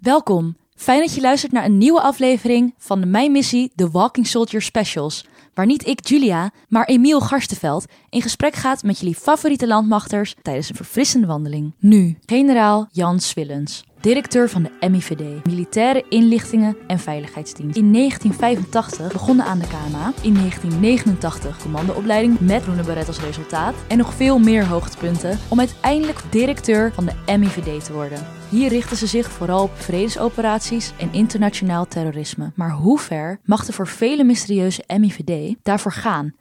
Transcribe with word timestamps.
Welkom. 0.00 0.56
Fijn 0.74 1.00
dat 1.00 1.14
je 1.14 1.20
luistert 1.20 1.52
naar 1.52 1.64
een 1.64 1.78
nieuwe 1.78 2.00
aflevering 2.00 2.74
van 2.78 3.00
de 3.00 3.06
Mijn 3.06 3.32
Missie 3.32 3.72
The 3.74 3.90
Walking 3.90 4.26
Soldier 4.26 4.62
Specials. 4.62 5.26
Waar 5.54 5.66
niet 5.66 5.86
ik, 5.86 6.06
Julia, 6.06 6.50
maar 6.68 6.84
Emiel 6.84 7.20
Garstenveld 7.20 7.84
in 8.08 8.22
gesprek 8.22 8.54
gaat 8.54 8.82
met 8.82 8.98
jullie 8.98 9.14
favoriete 9.14 9.66
landmachters 9.66 10.34
tijdens 10.42 10.68
een 10.68 10.74
verfrissende 10.74 11.26
wandeling. 11.26 11.72
Nu, 11.78 12.18
generaal 12.26 12.88
Jan 12.92 13.20
Swillens, 13.20 13.84
directeur 14.00 14.48
van 14.48 14.62
de 14.62 14.88
MIVD, 14.88 15.46
Militaire 15.46 16.04
Inlichtingen 16.08 16.76
en 16.86 16.98
Veiligheidsdienst. 16.98 17.76
In 17.76 17.92
1985 17.92 19.12
begonnen 19.12 19.44
aan 19.44 19.58
de 19.58 19.66
KMA, 19.66 20.12
in 20.22 20.34
1989 20.34 21.62
commandoopleiding 21.62 22.40
met 22.40 22.62
groene 22.62 22.82
beret 22.82 23.06
als 23.06 23.20
resultaat 23.20 23.74
en 23.88 23.98
nog 23.98 24.14
veel 24.14 24.38
meer 24.38 24.66
hoogtepunten 24.66 25.38
om 25.48 25.58
uiteindelijk 25.58 26.18
directeur 26.30 26.92
van 26.92 27.04
de 27.04 27.36
MIVD 27.38 27.84
te 27.84 27.92
worden. 27.92 28.26
Hier 28.48 28.68
richten 28.68 28.96
ze 28.96 29.06
zich 29.06 29.30
vooral 29.30 29.62
op 29.62 29.70
vredesoperaties 29.74 30.92
en 30.98 31.12
internationaal 31.12 31.86
terrorisme. 31.86 32.52
Maar 32.54 32.70
hoe 32.70 32.98
ver 32.98 33.40
mag 33.44 33.64
de 33.64 33.72
voor 33.72 33.86
vele 33.86 34.24
mysterieuze 34.24 34.84
MIVD 34.98 35.56
daarvoor 35.62 35.92
gaan? 35.92 36.34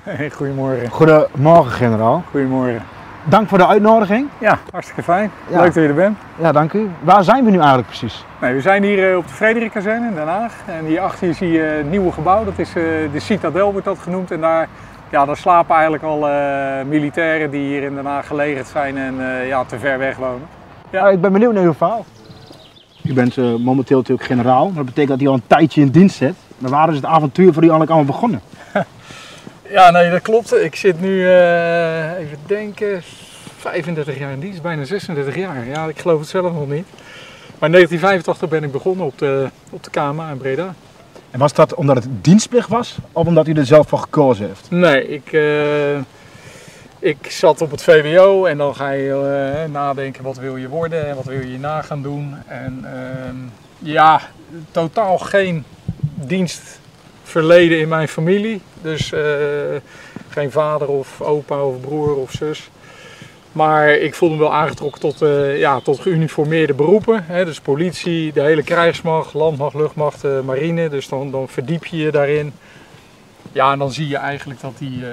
Hey, 0.00 0.30
goedemorgen. 0.30 0.88
Goedemorgen, 0.88 1.72
generaal. 1.72 2.22
Goedemorgen. 2.30 2.95
Dank 3.28 3.48
voor 3.48 3.58
de 3.58 3.66
uitnodiging. 3.66 4.28
Ja, 4.38 4.58
hartstikke 4.70 5.02
fijn. 5.02 5.30
Ja. 5.48 5.56
Leuk 5.56 5.74
dat 5.74 5.82
je 5.82 5.88
er 5.88 5.94
bent. 5.94 6.18
Ja, 6.38 6.52
dank 6.52 6.72
u. 6.72 6.90
Waar 7.00 7.24
zijn 7.24 7.44
we 7.44 7.50
nu 7.50 7.56
eigenlijk 7.56 7.86
precies? 7.86 8.24
Nee, 8.40 8.54
we 8.54 8.60
zijn 8.60 8.82
hier 8.82 9.10
eh, 9.10 9.16
op 9.16 9.26
de 9.26 9.32
Frederik-kazerne 9.32 10.08
in 10.08 10.14
Den 10.14 10.26
Haag. 10.26 10.52
En 10.66 10.84
hierachter 10.84 11.34
zie 11.34 11.50
je 11.50 11.60
het 11.60 11.90
nieuwe 11.90 12.12
gebouw. 12.12 12.44
Dat 12.44 12.58
is 12.58 12.68
eh, 12.68 12.82
de 13.12 13.20
Citadel 13.20 13.70
wordt 13.72 13.86
dat 13.86 13.98
genoemd. 13.98 14.30
En 14.30 14.40
daar, 14.40 14.68
ja, 15.10 15.24
daar 15.24 15.36
slapen 15.36 15.74
eigenlijk 15.74 16.04
al 16.04 16.28
eh, 16.28 16.84
militairen 16.88 17.50
die 17.50 17.66
hier 17.66 17.82
in 17.82 17.94
Den 17.94 18.06
Haag 18.06 18.26
gelegerd 18.26 18.66
zijn 18.66 18.96
en 18.96 19.14
eh, 19.20 19.48
ja, 19.48 19.64
te 19.64 19.78
ver 19.78 19.98
weg 19.98 20.16
wonen. 20.16 20.46
Ja. 20.90 21.06
Ah, 21.06 21.12
ik 21.12 21.20
ben 21.20 21.32
benieuwd 21.32 21.54
naar 21.54 21.64
uw 21.64 21.74
verhaal. 21.74 22.04
U 23.04 23.12
bent 23.12 23.36
eh, 23.36 23.54
momenteel 23.54 23.96
natuurlijk 23.96 24.28
generaal. 24.28 24.72
Dat 24.72 24.84
betekent 24.84 25.18
dat 25.18 25.20
u 25.20 25.30
al 25.30 25.34
een 25.34 25.46
tijdje 25.46 25.80
in 25.80 25.88
dienst 25.88 26.16
zit. 26.16 26.34
Maar 26.58 26.70
waar 26.70 26.88
is 26.88 26.96
het 26.96 27.04
avontuur 27.04 27.52
voor 27.52 27.62
u 27.62 27.68
eigenlijk 27.68 27.90
allemaal 27.90 28.12
begonnen? 28.14 28.40
Ja, 29.70 29.90
nee, 29.90 30.10
dat 30.10 30.22
klopt. 30.22 30.54
Ik 30.54 30.76
zit 30.76 31.00
nu, 31.00 31.28
eh, 31.28 32.18
even 32.18 32.38
denken, 32.46 33.02
35 33.56 34.18
jaar 34.18 34.32
in 34.32 34.40
dienst, 34.40 34.62
bijna 34.62 34.84
36 34.84 35.36
jaar. 35.36 35.66
Ja, 35.66 35.86
ik 35.86 35.98
geloof 35.98 36.20
het 36.20 36.28
zelf 36.28 36.52
nog 36.52 36.68
niet. 36.68 36.86
Maar 37.58 37.68
in 37.68 37.74
1985 37.74 38.48
ben 38.48 38.64
ik 38.64 38.72
begonnen 38.72 39.06
op 39.06 39.18
de, 39.18 39.48
op 39.70 39.82
de 39.82 39.90
KMA 39.90 40.30
in 40.30 40.38
Breda. 40.38 40.74
En 41.30 41.38
was 41.38 41.52
dat 41.52 41.74
omdat 41.74 41.96
het 41.96 42.06
dienstplicht 42.24 42.68
was? 42.68 42.96
Of 43.12 43.26
omdat 43.26 43.46
u 43.46 43.52
er 43.52 43.66
zelf 43.66 43.88
voor 43.88 43.98
gekozen 43.98 44.46
heeft? 44.46 44.70
Nee, 44.70 45.08
ik, 45.08 45.32
eh, 45.32 45.96
ik 46.98 47.30
zat 47.30 47.60
op 47.60 47.70
het 47.70 47.82
VWO 47.82 48.44
en 48.44 48.58
dan 48.58 48.74
ga 48.74 48.90
je 48.90 49.12
eh, 49.12 49.72
nadenken 49.72 50.22
wat 50.22 50.36
wil 50.36 50.56
je 50.56 50.68
worden 50.68 51.08
en 51.08 51.16
wat 51.16 51.24
wil 51.24 51.40
je 51.40 51.58
na 51.58 51.82
gaan 51.82 52.02
doen. 52.02 52.34
En 52.46 52.84
ehm, 52.84 53.36
ja, 53.78 54.20
totaal 54.70 55.18
geen 55.18 55.64
dienstverleden 57.26 57.80
in 57.80 57.88
mijn 57.88 58.08
familie. 58.08 58.60
Dus 58.82 59.12
eh, 59.12 59.22
geen 60.28 60.50
vader 60.50 60.88
of 60.88 61.20
opa 61.20 61.62
of 61.62 61.80
broer 61.80 62.16
of 62.16 62.30
zus. 62.30 62.70
Maar 63.52 63.90
ik 63.90 64.14
voelde 64.14 64.34
me 64.34 64.40
wel 64.40 64.54
aangetrokken 64.54 65.00
tot, 65.00 65.22
eh, 65.22 65.58
ja, 65.58 65.80
tot 65.80 66.00
geuniformeerde 66.00 66.74
beroepen. 66.74 67.24
Hè, 67.26 67.44
dus 67.44 67.60
politie, 67.60 68.32
de 68.32 68.40
hele 68.40 68.62
krijgsmacht, 68.62 69.34
landmacht, 69.34 69.74
luchtmacht, 69.74 70.24
eh, 70.24 70.40
marine. 70.40 70.88
Dus 70.88 71.08
dan, 71.08 71.30
dan 71.30 71.48
verdiep 71.48 71.84
je 71.84 71.96
je 71.96 72.10
daarin. 72.10 72.52
Ja, 73.52 73.72
en 73.72 73.78
dan 73.78 73.92
zie 73.92 74.08
je 74.08 74.16
eigenlijk 74.16 74.60
dat 74.60 74.78
die, 74.78 75.04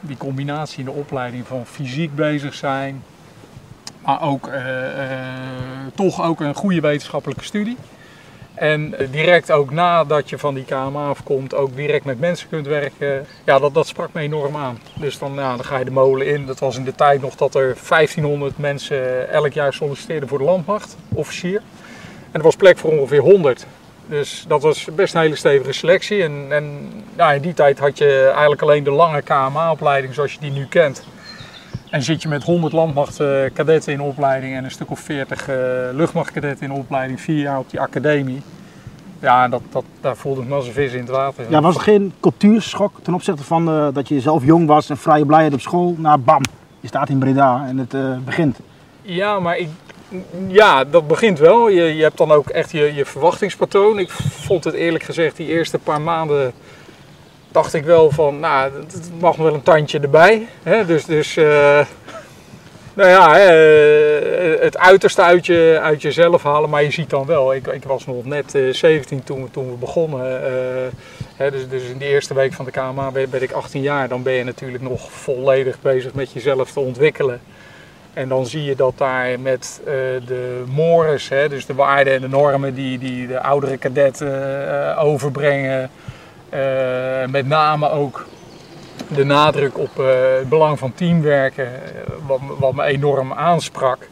die 0.00 0.16
combinatie 0.16 0.78
in 0.78 0.84
de 0.84 0.90
opleiding 0.90 1.46
van 1.46 1.66
fysiek 1.66 2.14
bezig 2.14 2.54
zijn, 2.54 3.02
maar 4.04 4.22
ook 4.22 4.50
toch 5.94 6.22
ook 6.22 6.40
een 6.40 6.54
goede 6.54 6.80
wetenschappelijke 6.80 7.44
studie. 7.44 7.76
En 8.56 8.98
eh, 8.98 9.06
direct 9.10 9.50
ook 9.50 9.70
nadat 9.70 10.30
je 10.30 10.38
van 10.38 10.54
die 10.54 10.64
KMA 10.64 11.08
afkomt, 11.08 11.54
ook 11.54 11.76
direct 11.76 12.04
met 12.04 12.20
mensen 12.20 12.48
kunt 12.48 12.66
werken. 12.66 13.26
Ja, 13.44 13.58
dat, 13.58 13.74
dat 13.74 13.86
sprak 13.86 14.12
me 14.12 14.20
enorm 14.20 14.56
aan. 14.56 14.78
Dus 14.94 15.18
dan, 15.18 15.34
ja, 15.34 15.56
dan 15.56 15.64
ga 15.64 15.78
je 15.78 15.84
de 15.84 15.90
molen 15.90 16.26
in. 16.26 16.46
Dat 16.46 16.58
was 16.58 16.76
in 16.76 16.84
de 16.84 16.94
tijd 16.94 17.20
nog 17.20 17.34
dat 17.34 17.54
er 17.54 17.76
1500 17.88 18.58
mensen 18.58 19.30
elk 19.30 19.52
jaar 19.52 19.72
solliciteerden 19.72 20.28
voor 20.28 20.38
de 20.38 20.44
landmacht, 20.44 20.96
officier. 21.14 21.62
En 22.30 22.32
er 22.32 22.42
was 22.42 22.56
plek 22.56 22.78
voor 22.78 22.90
ongeveer 22.90 23.20
100. 23.20 23.66
Dus 24.06 24.44
dat 24.48 24.62
was 24.62 24.84
best 24.94 25.14
een 25.14 25.20
hele 25.20 25.36
stevige 25.36 25.72
selectie. 25.72 26.22
En, 26.22 26.46
en 26.50 26.92
ja, 27.16 27.32
in 27.32 27.42
die 27.42 27.54
tijd 27.54 27.78
had 27.78 27.98
je 27.98 28.26
eigenlijk 28.32 28.62
alleen 28.62 28.84
de 28.84 28.90
lange 28.90 29.22
KMA-opleiding 29.22 30.14
zoals 30.14 30.32
je 30.32 30.38
die 30.40 30.50
nu 30.50 30.66
kent. 30.66 31.04
En 31.90 32.02
zit 32.02 32.22
je 32.22 32.28
met 32.28 32.42
100 32.42 32.72
landmachtkadetten 32.72 33.92
in 33.92 34.00
opleiding 34.00 34.54
en 34.54 34.64
een 34.64 34.70
stuk 34.70 34.90
of 34.90 35.00
40 35.00 35.48
eh, 35.48 35.56
luchtmachtkadetten 35.92 36.66
in 36.66 36.72
opleiding, 36.72 37.20
vier 37.20 37.40
jaar 37.40 37.58
op 37.58 37.70
die 37.70 37.80
academie. 37.80 38.42
Ja, 39.20 39.48
dat, 39.48 39.62
dat, 39.70 39.84
daar 40.00 40.16
voelde 40.16 40.40
ik 40.40 40.48
me 40.48 40.54
als 40.54 40.66
een 40.66 40.72
vis 40.72 40.92
in 40.92 41.00
het 41.00 41.08
water. 41.08 41.50
Ja, 41.50 41.60
was 41.60 41.74
er 41.74 41.80
geen 41.80 42.12
cultuurschok 42.20 42.92
ten 43.02 43.14
opzichte 43.14 43.44
van 43.44 43.68
eh, 43.68 43.88
dat 43.92 44.08
je 44.08 44.20
zelf 44.20 44.44
jong 44.44 44.66
was 44.66 44.90
en 44.90 44.96
vrije 44.96 45.26
blijheid 45.26 45.52
op 45.52 45.60
school? 45.60 45.94
naar 45.98 46.20
bam, 46.20 46.42
je 46.80 46.88
staat 46.88 47.08
in 47.08 47.18
Breda 47.18 47.64
en 47.68 47.78
het 47.78 47.94
eh, 47.94 48.16
begint. 48.24 48.58
Ja, 49.02 49.40
maar 49.40 49.56
ik, 49.56 49.68
ja, 50.46 50.84
dat 50.84 51.06
begint 51.06 51.38
wel. 51.38 51.68
Je, 51.68 51.82
je 51.82 52.02
hebt 52.02 52.18
dan 52.18 52.32
ook 52.32 52.48
echt 52.48 52.70
je, 52.70 52.94
je 52.94 53.04
verwachtingspatroon. 53.04 53.98
Ik 53.98 54.10
vond 54.10 54.64
het 54.64 54.74
eerlijk 54.74 55.04
gezegd, 55.04 55.36
die 55.36 55.46
eerste 55.46 55.78
paar 55.78 56.00
maanden 56.00 56.52
dacht 57.56 57.74
ik 57.74 57.84
wel 57.84 58.10
van, 58.10 58.40
nou, 58.40 58.72
het 58.92 59.10
mag 59.20 59.36
wel 59.36 59.54
een 59.54 59.62
tandje 59.62 60.00
erbij. 60.00 60.46
Hè? 60.62 60.84
Dus, 60.86 61.04
dus 61.04 61.36
eh, 61.36 61.80
nou 62.94 63.08
ja, 63.10 63.38
eh, 63.38 64.60
het 64.60 64.78
uiterste 64.78 65.22
uit, 65.22 65.46
je, 65.46 65.78
uit 65.82 66.02
jezelf 66.02 66.42
halen. 66.42 66.70
Maar 66.70 66.82
je 66.82 66.90
ziet 66.90 67.10
dan 67.10 67.26
wel, 67.26 67.54
ik, 67.54 67.66
ik 67.66 67.84
was 67.84 68.06
nog 68.06 68.24
net 68.24 68.54
eh, 68.54 68.72
17 68.72 69.24
toen, 69.24 69.42
we- 69.42 69.50
toen 69.50 69.70
we 69.70 69.76
begonnen. 69.76 70.44
eh, 70.46 70.52
hè, 71.36 71.50
dus, 71.50 71.68
dus 71.68 71.82
in 71.82 71.98
de 71.98 72.04
eerste 72.04 72.34
week 72.34 72.52
van 72.52 72.64
de 72.64 72.70
KMA 72.70 73.10
ben, 73.10 73.30
ben 73.30 73.42
ik 73.42 73.52
18 73.52 73.82
jaar. 73.82 74.08
Dan 74.08 74.22
ben 74.22 74.32
je 74.32 74.44
natuurlijk 74.44 74.82
nog 74.82 75.10
volledig 75.12 75.76
bezig 75.80 76.14
met 76.14 76.32
jezelf 76.32 76.72
te 76.72 76.80
ontwikkelen. 76.80 77.40
En 78.12 78.28
dan 78.28 78.46
zie 78.46 78.64
je 78.64 78.76
dat 78.76 78.92
daar 78.96 79.40
met 79.40 79.80
eh, 79.84 79.92
de 80.26 80.62
mores, 80.66 81.28
hè, 81.28 81.48
dus 81.48 81.66
de 81.66 81.74
waarden 81.74 82.14
en 82.14 82.20
de 82.20 82.28
normen 82.28 82.74
die, 82.74 82.98
die 82.98 83.26
de 83.26 83.40
oudere 83.40 83.76
kadetten 83.76 84.28
eh, 84.96 85.04
overbrengen, 85.04 85.82
eh, 85.82 85.88
met 87.30 87.46
name 87.46 87.90
ook 87.90 88.26
de 89.08 89.24
nadruk 89.24 89.78
op 89.78 89.98
eh, 89.98 90.06
het 90.38 90.48
belang 90.48 90.78
van 90.78 90.94
teamwerken, 90.94 91.66
eh, 91.66 92.00
wat, 92.26 92.40
wat 92.58 92.74
me 92.74 92.82
enorm 92.82 93.32
aansprak. 93.32 94.08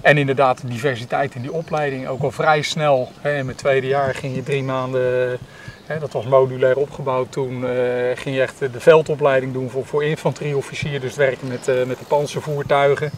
En 0.00 0.18
inderdaad 0.18 0.60
de 0.60 0.68
diversiteit 0.68 1.34
in 1.34 1.42
die 1.42 1.52
opleiding, 1.52 2.08
ook 2.08 2.22
al 2.22 2.30
vrij 2.30 2.62
snel. 2.62 3.12
Hè, 3.20 3.36
in 3.36 3.44
mijn 3.44 3.56
tweede 3.56 3.86
jaar 3.86 4.14
ging 4.14 4.34
je 4.34 4.42
drie 4.42 4.62
maanden, 4.62 5.38
hè, 5.86 5.98
dat 5.98 6.12
was 6.12 6.24
modulair 6.24 6.76
opgebouwd 6.76 7.32
toen, 7.32 7.66
eh, 7.66 7.72
ging 8.14 8.34
je 8.36 8.42
echt 8.42 8.58
de 8.58 8.80
veldopleiding 8.80 9.52
doen 9.52 9.70
voor, 9.70 9.86
voor 9.86 10.04
infanterieofficier. 10.04 11.00
Dus 11.00 11.14
werken 11.14 11.48
met, 11.48 11.68
eh, 11.68 11.84
met 11.86 11.98
de 11.98 12.04
panzervoertuigen. 12.04 13.10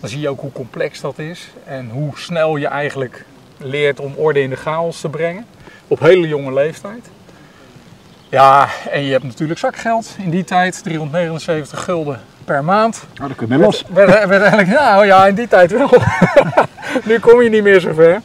Dan 0.00 0.10
zie 0.10 0.20
je 0.20 0.28
ook 0.28 0.40
hoe 0.40 0.52
complex 0.52 1.00
dat 1.00 1.18
is 1.18 1.48
en 1.64 1.90
hoe 1.90 2.18
snel 2.18 2.56
je 2.56 2.66
eigenlijk 2.66 3.24
leert 3.56 4.00
om 4.00 4.14
orde 4.16 4.40
in 4.40 4.50
de 4.50 4.56
chaos 4.56 5.00
te 5.00 5.08
brengen. 5.08 5.46
Op 5.88 6.00
hele 6.00 6.28
jonge 6.28 6.52
leeftijd. 6.52 7.10
Ja, 8.30 8.68
en 8.90 9.04
je 9.04 9.12
hebt 9.12 9.24
natuurlijk 9.24 9.58
zakgeld 9.58 10.14
in 10.18 10.30
die 10.30 10.44
tijd, 10.44 10.82
379 10.82 11.84
gulden 11.84 12.20
per 12.44 12.64
maand. 12.64 13.04
Nou, 13.14 13.28
dan 13.28 13.36
kun 13.36 13.58
je 13.58 13.64
los. 13.64 13.84
Werd, 13.92 14.26
werd, 14.26 14.66
nou 14.66 15.06
ja, 15.06 15.26
in 15.26 15.34
die 15.34 15.48
tijd 15.48 15.70
wel. 15.70 15.90
nu 17.04 17.18
kom 17.18 17.42
je 17.42 17.48
niet 17.48 17.62
meer 17.62 17.80
zo 17.80 17.92
ver. 17.92 18.20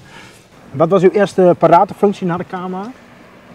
Wat 0.71 0.89
was 0.89 1.01
uw 1.01 1.09
eerste 1.09 1.55
paratenfunctie 1.57 2.27
na 2.27 2.37
de 2.37 2.43
KMA? 2.43 2.91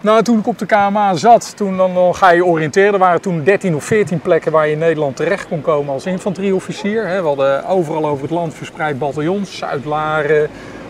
Nou, 0.00 0.22
toen 0.22 0.38
ik 0.38 0.46
op 0.46 0.58
de 0.58 0.66
KMA 0.66 1.14
zat, 1.14 1.56
toen 1.56 1.76
dan, 1.76 1.94
dan 1.94 2.14
ga 2.14 2.30
je 2.30 2.44
oriënteren. 2.44 2.92
Er 2.92 2.98
waren 2.98 3.20
toen 3.20 3.44
13 3.44 3.74
of 3.74 3.84
14 3.84 4.20
plekken 4.20 4.52
waar 4.52 4.66
je 4.66 4.72
in 4.72 4.78
Nederland 4.78 5.16
terecht 5.16 5.48
kon 5.48 5.60
komen 5.60 5.92
als 5.92 6.06
infanterieofficier. 6.06 7.04
We 7.04 7.26
hadden 7.26 7.66
overal 7.66 8.06
over 8.06 8.22
het 8.22 8.30
land 8.30 8.54
verspreid 8.54 8.98
bataljons. 8.98 9.56
Zuid-Laren, 9.56 10.48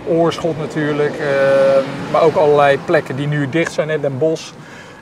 Oorschot 0.09 0.59
natuurlijk. 0.59 1.15
eh, 1.15 1.27
maar 2.12 2.22
ook 2.22 2.36
allerlei 2.36 2.78
plekken 2.84 3.16
die 3.16 3.27
nu 3.27 3.48
dicht 3.48 3.72
zijn, 3.72 4.01
Den 4.01 4.18
Bosch. 4.18 4.53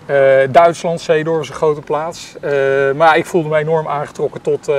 Eh, 0.09 0.49
Duitsland, 0.51 1.01
Zeedorf 1.01 1.43
is 1.43 1.49
een 1.49 1.55
grote 1.55 1.81
plaats. 1.81 2.35
Eh, 2.41 2.53
maar 2.97 3.17
ik 3.17 3.27
voelde 3.27 3.49
me 3.49 3.57
enorm 3.59 3.89
aangetrokken 3.89 4.41
tot, 4.41 4.69
eh, 4.69 4.77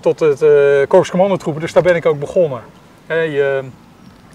tot 0.00 0.20
het 0.20 0.42
eh 0.42 0.50
Korps 0.88 1.10
Commandotroepen, 1.10 1.62
dus 1.62 1.72
daar 1.72 1.82
ben 1.82 1.94
ik 1.94 2.06
ook 2.06 2.18
begonnen. 2.18 2.60
Je 3.08 3.62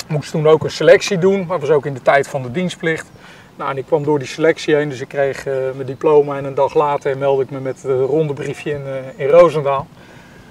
moest 0.07 0.31
toen 0.31 0.47
ook 0.47 0.63
een 0.63 0.71
selectie 0.71 1.17
doen, 1.17 1.45
maar 1.45 1.59
was 1.59 1.69
ook 1.69 1.85
in 1.85 1.93
de 1.93 2.01
tijd 2.01 2.27
van 2.27 2.41
de 2.41 2.51
dienstplicht. 2.51 3.11
Nou, 3.55 3.77
ik 3.77 3.85
kwam 3.85 4.03
door 4.03 4.19
die 4.19 4.27
selectie 4.27 4.75
heen, 4.75 4.89
dus 4.89 5.01
ik 5.01 5.07
kreeg 5.07 5.45
mijn 5.45 5.85
diploma 5.85 6.37
en 6.37 6.45
een 6.45 6.53
dag 6.53 6.73
later 6.73 7.17
meldde 7.17 7.43
ik 7.43 7.49
me 7.49 7.59
met 7.59 7.81
het 7.83 8.09
rondebriefje 8.09 8.71
in, 8.71 8.83
in 9.15 9.27
Roosendaal. 9.27 9.87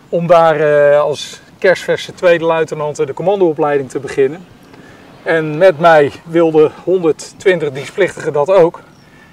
Om 0.08 0.26
daar 0.26 0.96
als 0.96 1.40
kerstverse 1.58 2.14
tweede 2.14 2.44
luitenant 2.44 2.96
de 2.96 3.14
commandoopleiding 3.14 3.90
te 3.90 3.98
beginnen. 3.98 4.46
En 5.22 5.58
met 5.58 5.78
mij 5.78 6.12
wilden 6.24 6.72
120 6.84 7.70
dienstplichtigen 7.70 8.32
dat 8.32 8.50
ook. 8.50 8.80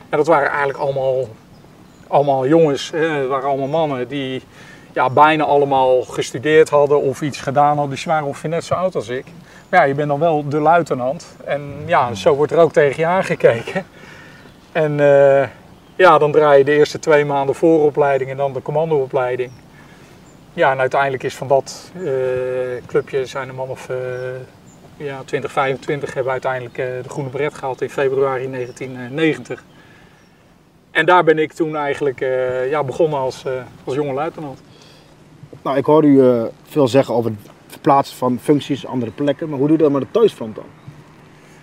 En 0.10 0.18
dat 0.18 0.28
waren 0.28 0.50
eigenlijk 0.50 0.80
allemaal, 0.80 1.28
allemaal 2.08 2.48
jongens, 2.48 2.92
hè, 2.92 3.28
waren 3.28 3.50
allemaal 3.50 3.68
mannen 3.68 4.08
die 4.08 4.42
ja, 4.94 5.10
bijna 5.10 5.44
allemaal 5.44 6.02
gestudeerd 6.02 6.70
hadden 6.70 7.02
of 7.02 7.22
iets 7.22 7.42
gedaan 7.42 7.74
hadden. 7.74 7.90
Dus 7.90 8.02
ze 8.02 8.10
waren 8.10 8.28
ongeveer 8.28 8.50
net 8.50 8.64
zo 8.64 8.74
oud 8.74 8.96
als 8.96 9.10
ik. 9.10 9.26
Maar 9.70 9.80
ja, 9.80 9.86
je 9.86 9.94
bent 9.94 10.08
dan 10.08 10.20
wel 10.20 10.50
de 10.50 10.60
luitenant. 10.60 11.36
En 11.46 11.62
ja, 11.86 12.14
zo 12.14 12.36
wordt 12.36 12.52
er 12.52 12.58
ook 12.58 12.72
tegen 12.72 13.00
je 13.00 13.06
aangekeken. 13.06 13.86
En 14.72 15.00
eh, 15.00 15.48
ja, 15.96 16.18
dan 16.18 16.32
draai 16.32 16.58
je 16.58 16.64
de 16.64 16.72
eerste 16.72 17.00
twee 17.00 17.26
maanden 17.26 17.56
vooropleiding 17.56 18.30
en 18.30 18.38
dan 18.38 18.54
de 18.54 18.62
commandoopleiding. 18.62 19.52
Ja, 20.54 20.72
en 20.72 20.80
uiteindelijk 20.80 21.24
is 21.24 21.36
van 21.36 21.48
dat 21.48 21.92
uh, 21.94 22.12
clubje, 22.86 23.26
zijn 23.26 23.50
een 23.50 23.56
man 23.56 23.70
of 23.70 23.90
uh, 23.90 23.98
ja, 24.98 25.22
20, 25.26 25.52
25, 25.52 26.14
hebben 26.14 26.32
uiteindelijk 26.32 26.76
de 26.76 27.10
groene 27.10 27.30
beret 27.30 27.54
gehaald 27.54 27.82
in 27.82 27.90
februari 27.90 28.52
1990. 28.52 29.64
En 30.98 31.06
daar 31.06 31.24
ben 31.24 31.40
ik 31.40 31.54
toen 31.54 31.76
eigenlijk 31.76 32.20
ja, 32.70 32.84
begonnen 32.84 33.20
als, 33.20 33.46
als 33.84 33.96
jonge 33.96 34.14
luitenant. 34.14 34.60
Nou, 35.62 35.78
ik 35.78 35.86
hoor 35.86 36.04
u 36.04 36.46
veel 36.64 36.88
zeggen 36.88 37.14
over 37.14 37.32
het 37.32 37.52
verplaatsen 37.68 38.18
van 38.18 38.40
functies, 38.42 38.86
andere 38.86 39.12
plekken. 39.12 39.50
Maar 39.50 39.58
hoe 39.58 39.68
doe 39.68 39.78
je 39.78 39.84
dat 39.84 39.92
met 39.92 40.02
de 40.02 40.08
thuisfront 40.12 40.56
dan? 40.56 40.64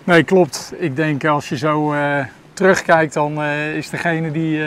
Nee, 0.03 0.23
klopt. 0.23 0.73
Ik 0.77 0.95
denk 0.95 1.25
als 1.25 1.49
je 1.49 1.57
zo 1.57 1.93
terugkijkt, 2.53 3.13
dan 3.13 3.43
is 3.75 3.89
degene 3.89 4.31
die 4.31 4.57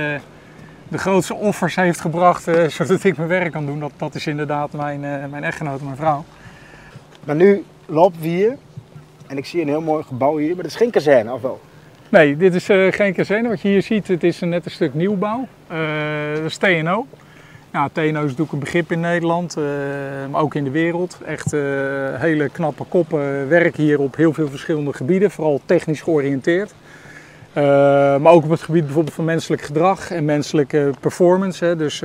de 0.88 0.99
grootste 0.99 1.35
offers 1.35 1.75
heeft 1.75 2.00
gebracht, 2.00 2.43
zodat 2.69 3.05
ik 3.05 3.17
mijn 3.17 3.29
werk 3.29 3.53
kan 3.53 3.67
doen, 3.67 3.81
dat, 3.81 3.93
dat 3.97 4.14
is 4.14 4.26
inderdaad 4.26 4.73
mijn, 4.73 5.00
mijn 5.31 5.44
echtgenote, 5.44 5.85
mijn 5.85 5.97
vrouw. 5.97 6.25
Maar 7.25 7.37
nu 7.37 7.64
lopen 7.87 8.21
we 8.21 8.26
hier 8.26 8.56
en 9.26 9.37
ik 9.37 9.47
zie 9.47 9.61
een 9.61 9.69
heel 9.69 9.81
mooi 9.81 10.03
gebouw 10.03 10.37
hier, 10.37 10.55
maar 10.55 10.64
het 10.64 10.73
is 10.73 10.76
geen 10.76 10.91
kazerne, 10.91 11.32
of 11.32 11.41
wel? 11.41 11.61
Nee, 12.11 12.37
dit 12.37 12.55
is 12.55 12.65
geen 12.91 13.15
kazerne. 13.15 13.49
Wat 13.49 13.61
je 13.61 13.69
hier 13.69 13.83
ziet, 13.83 14.09
het 14.09 14.25
is 14.25 14.41
net 14.41 14.65
een 14.65 14.71
stuk 14.71 14.95
nieuwbouw. 14.95 15.49
dat 16.35 16.45
is 16.45 16.57
TNO. 16.57 17.07
Ja, 17.73 17.89
TNO 17.93 18.05
is 18.05 18.13
natuurlijk 18.13 18.53
een 18.53 18.59
begrip 18.59 18.93
in 18.93 19.01
Nederland, 19.01 19.57
maar 20.31 20.41
ook 20.41 20.55
in 20.55 20.65
de 20.65 20.71
wereld. 20.71 21.19
Echt 21.27 21.51
hele 22.21 22.49
knappe 22.49 22.85
koppen 22.85 23.49
werken 23.49 23.83
hier 23.83 24.01
op 24.01 24.17
heel 24.17 24.33
veel 24.33 24.49
verschillende 24.49 24.93
gebieden, 24.93 25.31
vooral 25.31 25.61
technisch 25.65 26.01
georiënteerd. 26.01 26.75
Maar 28.21 28.33
ook 28.33 28.45
op 28.45 28.51
het 28.51 28.63
gebied 28.63 28.85
bijvoorbeeld 28.85 29.15
van 29.15 29.25
menselijk 29.25 29.63
gedrag 29.63 30.11
en 30.11 30.25
menselijke 30.25 30.91
performance. 31.01 31.65
Hè. 31.65 31.77
Dus 31.77 31.99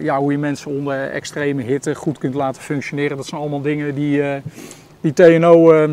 ja, 0.00 0.18
hoe 0.18 0.32
je 0.32 0.38
mensen 0.38 0.70
onder 0.70 1.10
extreme 1.10 1.62
hitte 1.62 1.94
goed 1.94 2.18
kunt 2.18 2.34
laten 2.34 2.62
functioneren. 2.62 3.16
Dat 3.16 3.26
zijn 3.26 3.40
allemaal 3.40 3.62
dingen 3.62 3.94
die, 3.94 4.22
die 5.00 5.12
TNO 5.12 5.88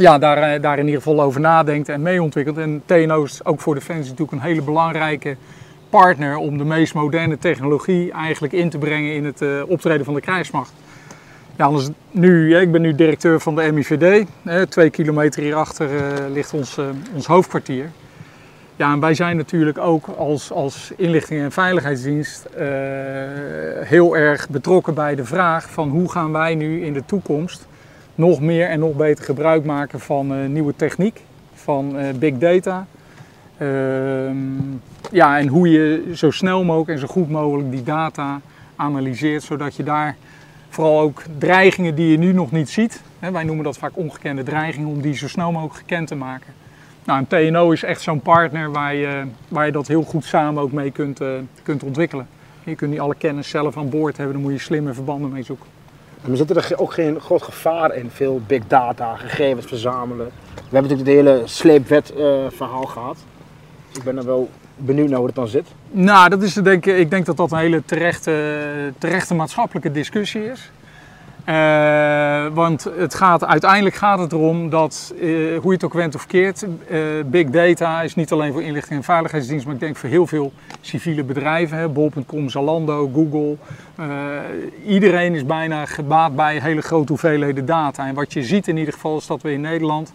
ja, 0.00 0.18
daar, 0.18 0.60
daar 0.60 0.78
in 0.78 0.84
ieder 0.84 1.02
geval 1.02 1.22
over 1.22 1.40
nadenkt 1.40 1.88
en 1.88 2.02
mee 2.02 2.22
ontwikkelt. 2.22 2.58
En 2.58 2.82
TNO 2.86 3.22
is 3.22 3.44
ook 3.44 3.60
voor 3.60 3.74
Defensie 3.74 4.10
natuurlijk 4.10 4.32
een 4.32 4.48
hele 4.48 4.62
belangrijke 4.62 5.36
partner 5.90 6.36
om 6.36 6.58
de 6.58 6.64
meest 6.64 6.94
moderne 6.94 7.38
technologie 7.38 8.12
eigenlijk 8.12 8.52
in 8.52 8.70
te 8.70 8.78
brengen 8.78 9.14
in 9.14 9.24
het 9.24 9.42
optreden 9.66 10.04
van 10.04 10.14
de 10.14 10.20
krijgsmacht. 10.20 10.72
Ja, 11.56 11.64
anders 11.64 11.88
nu, 12.10 12.56
ik 12.56 12.72
ben 12.72 12.80
nu 12.80 12.94
directeur 12.94 13.40
van 13.40 13.54
de 13.54 13.72
MIVD. 13.72 14.26
Twee 14.70 14.90
kilometer 14.90 15.42
hierachter 15.42 15.94
uh, 15.94 16.02
ligt 16.32 16.52
ons, 16.52 16.78
ons 17.14 17.26
hoofdkwartier. 17.26 17.90
Ja, 18.76 18.92
en 18.92 19.00
wij 19.00 19.14
zijn 19.14 19.36
natuurlijk 19.36 19.78
ook 19.78 20.06
als, 20.06 20.52
als 20.52 20.92
inlichting- 20.96 21.42
en 21.42 21.52
veiligheidsdienst 21.52 22.46
heel 23.80 24.16
erg 24.16 24.48
betrokken 24.48 24.94
bij 24.94 25.14
de 25.14 25.24
vraag 25.24 25.70
van 25.70 25.88
hoe 25.88 26.10
gaan 26.10 26.32
wij 26.32 26.54
nu 26.54 26.84
in 26.84 26.92
de 26.92 27.02
toekomst 27.06 27.68
nog 28.20 28.40
meer 28.40 28.66
en 28.66 28.78
nog 28.78 28.96
beter 28.96 29.24
gebruik 29.24 29.64
maken 29.64 30.00
van 30.00 30.52
nieuwe 30.52 30.76
techniek, 30.76 31.20
van 31.54 31.96
big 32.18 32.38
data. 32.38 32.86
Ehm, 33.58 34.36
ja, 35.12 35.38
en 35.38 35.46
hoe 35.46 35.70
je 35.70 36.10
zo 36.14 36.30
snel 36.30 36.64
mogelijk 36.64 36.90
en 36.90 36.98
zo 36.98 37.06
goed 37.06 37.30
mogelijk 37.30 37.70
die 37.70 37.82
data 37.82 38.40
analyseert, 38.76 39.42
zodat 39.42 39.76
je 39.76 39.82
daar 39.82 40.16
Vooral 40.70 41.00
ook 41.00 41.22
dreigingen 41.38 41.94
die 41.94 42.10
je 42.10 42.18
nu 42.18 42.32
nog 42.32 42.52
niet 42.52 42.70
ziet. 42.70 43.02
Wij 43.18 43.44
noemen 43.44 43.64
dat 43.64 43.78
vaak 43.78 43.96
ongekende 43.96 44.42
dreigingen, 44.42 44.88
om 44.88 45.00
die 45.00 45.14
zo 45.14 45.28
snel 45.28 45.52
mogelijk 45.52 45.76
gekend 45.76 46.08
te 46.08 46.14
maken. 46.14 46.52
Nou, 47.04 47.18
een 47.18 47.50
TNO 47.50 47.70
is 47.70 47.82
echt 47.82 48.00
zo'n 48.00 48.20
partner 48.20 48.72
waar 48.72 48.94
je, 48.94 49.22
waar 49.48 49.66
je 49.66 49.72
dat 49.72 49.88
heel 49.88 50.02
goed 50.02 50.24
samen 50.24 50.62
ook 50.62 50.72
mee 50.72 50.90
kunt, 50.90 51.20
uh, 51.20 51.28
kunt 51.62 51.82
ontwikkelen. 51.82 52.26
Je 52.64 52.74
kunt 52.74 52.90
niet 52.90 53.00
alle 53.00 53.14
kennis 53.14 53.48
zelf 53.48 53.76
aan 53.76 53.88
boord 53.88 54.16
hebben, 54.16 54.34
dan 54.34 54.42
moet 54.42 54.52
je 54.52 54.58
slimme 54.58 54.92
verbanden 54.92 55.30
mee 55.30 55.42
zoeken. 55.42 55.66
Maar 56.20 56.36
zit 56.36 56.50
er 56.50 56.78
ook 56.78 56.92
geen 56.92 57.20
groot 57.20 57.42
gevaar 57.42 57.94
in, 57.94 58.10
veel 58.10 58.40
big 58.46 58.66
data, 58.66 59.16
gegevens 59.16 59.66
verzamelen? 59.66 60.30
We 60.54 60.76
hebben 60.76 60.90
natuurlijk 60.90 61.08
het 61.08 61.34
hele 61.34 61.46
sleepwet 61.46 62.12
uh, 62.16 62.44
verhaal 62.48 62.84
gehad. 62.84 63.16
Ik 63.92 64.02
ben 64.02 64.16
er 64.16 64.24
wel 64.24 64.50
benieuwd 64.76 65.08
naar 65.08 65.18
hoe 65.18 65.26
het 65.26 65.34
dan 65.34 65.48
zit? 65.48 65.66
Nou, 65.90 66.28
dat 66.28 66.42
is, 66.42 66.54
denk, 66.54 66.86
ik 66.86 67.10
denk 67.10 67.26
dat 67.26 67.36
dat 67.36 67.52
een 67.52 67.58
hele 67.58 67.82
terechte 68.98 69.34
maatschappelijke 69.34 69.90
discussie 69.90 70.50
is. 70.50 70.70
Uh, 71.50 72.46
want 72.54 72.84
het 72.96 73.14
gaat, 73.14 73.44
uiteindelijk 73.44 73.94
gaat 73.94 74.18
het 74.18 74.32
erom 74.32 74.68
dat, 74.68 75.14
uh, 75.14 75.20
hoe 75.58 75.66
je 75.66 75.72
het 75.72 75.84
ook 75.84 75.92
went 75.92 76.14
of 76.14 76.26
keert, 76.26 76.66
uh, 76.90 76.98
big 77.26 77.50
data 77.50 78.02
is 78.02 78.14
niet 78.14 78.32
alleen 78.32 78.52
voor 78.52 78.62
inlichting 78.62 78.98
en 78.98 79.04
veiligheidsdienst, 79.04 79.64
maar 79.64 79.74
ik 79.74 79.80
denk 79.80 79.96
voor 79.96 80.08
heel 80.08 80.26
veel 80.26 80.52
civiele 80.80 81.24
bedrijven, 81.24 81.92
bol.com, 81.92 82.48
Zalando, 82.48 83.10
Google. 83.14 83.56
iedereen 84.86 85.34
is 85.34 85.46
bijna 85.46 85.86
gebaat 85.86 86.36
bij 86.36 86.60
hele 86.60 86.82
grote 86.82 87.12
hoeveelheden 87.12 87.66
data. 87.66 88.06
En 88.06 88.14
wat 88.14 88.32
je 88.32 88.42
ziet 88.42 88.68
in 88.68 88.76
ieder 88.76 88.94
geval 88.94 89.16
is 89.16 89.26
dat 89.26 89.42
we 89.42 89.52
in 89.52 89.60
Nederland 89.60 90.12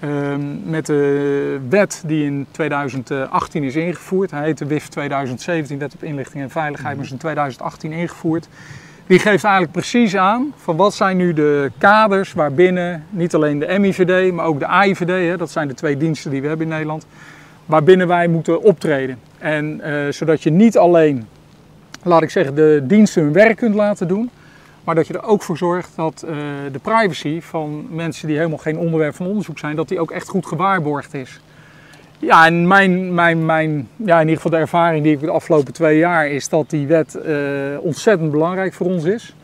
Ehm, 0.00 0.70
met 0.70 0.86
de 0.86 1.60
wet 1.68 2.02
die 2.06 2.24
in 2.24 2.46
2018 2.50 3.64
is 3.64 3.76
ingevoerd. 3.76 4.30
Hij 4.30 4.44
heet 4.44 4.58
de 4.58 4.66
WIF 4.66 4.88
2017, 4.88 5.78
Wet 5.78 5.94
op 5.94 6.02
Inlichting 6.02 6.42
en 6.42 6.50
Veiligheid, 6.50 6.96
maar 6.96 7.04
is 7.04 7.10
in 7.10 7.18
2018 7.18 7.92
ingevoerd. 7.92 8.48
Die 9.10 9.18
geeft 9.18 9.44
eigenlijk 9.44 9.72
precies 9.72 10.16
aan 10.16 10.54
van 10.56 10.76
wat 10.76 10.94
zijn 10.94 11.16
nu 11.16 11.32
de 11.32 11.70
kaders 11.78 12.32
waarbinnen 12.32 13.04
niet 13.10 13.34
alleen 13.34 13.58
de 13.58 13.78
MIVD, 13.78 14.32
maar 14.32 14.44
ook 14.44 14.58
de 14.58 14.66
AIVD, 14.66 15.08
hè, 15.08 15.36
dat 15.36 15.50
zijn 15.50 15.68
de 15.68 15.74
twee 15.74 15.96
diensten 15.96 16.30
die 16.30 16.40
we 16.40 16.48
hebben 16.48 16.66
in 16.66 16.72
Nederland, 16.72 17.06
waarbinnen 17.66 18.08
wij 18.08 18.28
moeten 18.28 18.62
optreden. 18.62 19.18
En 19.38 19.80
uh, 19.84 20.08
zodat 20.10 20.42
je 20.42 20.50
niet 20.50 20.78
alleen, 20.78 21.28
laat 22.02 22.22
ik 22.22 22.30
zeggen, 22.30 22.54
de 22.54 22.80
diensten 22.84 23.22
hun 23.22 23.32
werk 23.32 23.56
kunt 23.56 23.74
laten 23.74 24.08
doen, 24.08 24.30
maar 24.84 24.94
dat 24.94 25.06
je 25.06 25.14
er 25.14 25.24
ook 25.24 25.42
voor 25.42 25.56
zorgt 25.56 25.90
dat 25.96 26.24
uh, 26.24 26.36
de 26.72 26.78
privacy 26.78 27.40
van 27.40 27.86
mensen 27.90 28.26
die 28.26 28.36
helemaal 28.36 28.58
geen 28.58 28.78
onderwerp 28.78 29.14
van 29.14 29.26
onderzoek 29.26 29.58
zijn, 29.58 29.76
dat 29.76 29.88
die 29.88 30.00
ook 30.00 30.10
echt 30.10 30.28
goed 30.28 30.46
gewaarborgd 30.46 31.14
is. 31.14 31.40
Ja, 32.20 32.46
en 32.46 32.66
mijn, 32.66 33.14
mijn, 33.14 33.44
mijn, 33.44 33.88
ja, 33.96 34.14
in 34.14 34.20
ieder 34.20 34.36
geval 34.36 34.50
de 34.50 34.56
ervaring 34.56 35.02
die 35.02 35.12
ik 35.12 35.20
de 35.20 35.30
afgelopen 35.30 35.72
twee 35.72 35.98
jaar 35.98 36.28
is 36.28 36.48
dat 36.48 36.70
die 36.70 36.86
wet 36.86 37.18
uh, 37.26 37.34
ontzettend 37.80 38.30
belangrijk 38.30 38.72
voor 38.72 38.86
ons 38.86 39.04
is. 39.04 39.34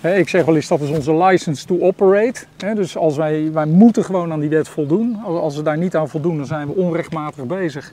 Ik 0.00 0.28
zeg 0.28 0.44
wel 0.44 0.54
eens 0.54 0.68
dat 0.68 0.80
is 0.80 0.88
onze 0.88 1.14
license 1.14 1.66
to 1.66 1.80
operate. 1.80 2.44
Dus 2.74 2.96
als 2.96 3.16
wij, 3.16 3.52
wij 3.52 3.66
moeten 3.66 4.04
gewoon 4.04 4.32
aan 4.32 4.40
die 4.40 4.48
wet 4.48 4.68
voldoen. 4.68 5.22
Als 5.24 5.56
we 5.56 5.62
daar 5.62 5.78
niet 5.78 5.96
aan 5.96 6.08
voldoen, 6.08 6.36
dan 6.36 6.46
zijn 6.46 6.66
we 6.66 6.74
onrechtmatig 6.74 7.44
bezig. 7.44 7.92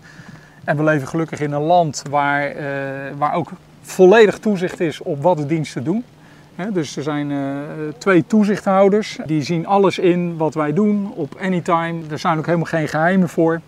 En 0.64 0.78
we 0.78 0.84
leven 0.84 1.08
gelukkig 1.08 1.40
in 1.40 1.52
een 1.52 1.62
land 1.62 2.04
waar, 2.10 2.56
uh, 2.56 2.62
waar 3.18 3.34
ook 3.34 3.50
volledig 3.82 4.40
toezicht 4.40 4.80
is 4.80 5.02
op 5.02 5.22
wat 5.22 5.38
de 5.38 5.46
diensten 5.46 5.84
doen 5.84 6.04
dus 6.74 6.98
er 6.98 7.04
zijn 7.04 7.30
uh, 7.30 7.40
twee 7.98 8.24
toezichthouders. 8.28 9.20
Die 9.26 9.42
zien 9.42 9.66
alles 9.66 10.00
in 10.00 10.38
wat 10.38 10.54
wij 10.54 10.74
doen 10.74 11.12
op 11.16 11.36
anytime. 11.42 12.02
Er 12.12 12.20
zijn 12.20 12.38
ook 12.38 12.46
helemaal 12.46 12.66
geen 12.66 12.88
geheimen 12.88 13.30
voor. 13.30 13.62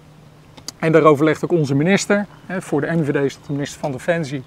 En 0.82 0.92
daar 0.92 1.04
overlegt 1.04 1.44
ook 1.44 1.52
onze 1.52 1.76
minister. 1.76 2.26
voor 2.60 2.82
de 2.82 2.92
NVD 2.92 3.16
is 3.16 3.34
dat 3.34 3.46
de 3.46 3.54
minister 3.54 3.80
van 3.80 3.92
Defensie. 3.92 4.44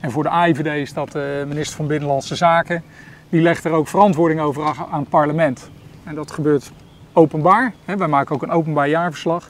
En 0.00 0.10
voor 0.10 0.22
de 0.22 0.28
AIVD 0.28 0.66
is 0.66 0.92
dat 0.92 1.12
de 1.12 1.44
minister 1.48 1.76
van 1.76 1.86
Binnenlandse 1.86 2.36
Zaken. 2.36 2.82
Die 3.28 3.40
legt 3.40 3.64
er 3.64 3.72
ook 3.72 3.88
verantwoording 3.88 4.40
over 4.40 4.64
aan 4.90 5.00
het 5.00 5.08
parlement. 5.08 5.70
En 6.04 6.14
dat 6.14 6.30
gebeurt 6.30 6.72
openbaar. 7.12 7.72
Wij 7.84 8.08
maken 8.08 8.34
ook 8.34 8.42
een 8.42 8.50
openbaar 8.50 8.88
jaarverslag. 8.88 9.48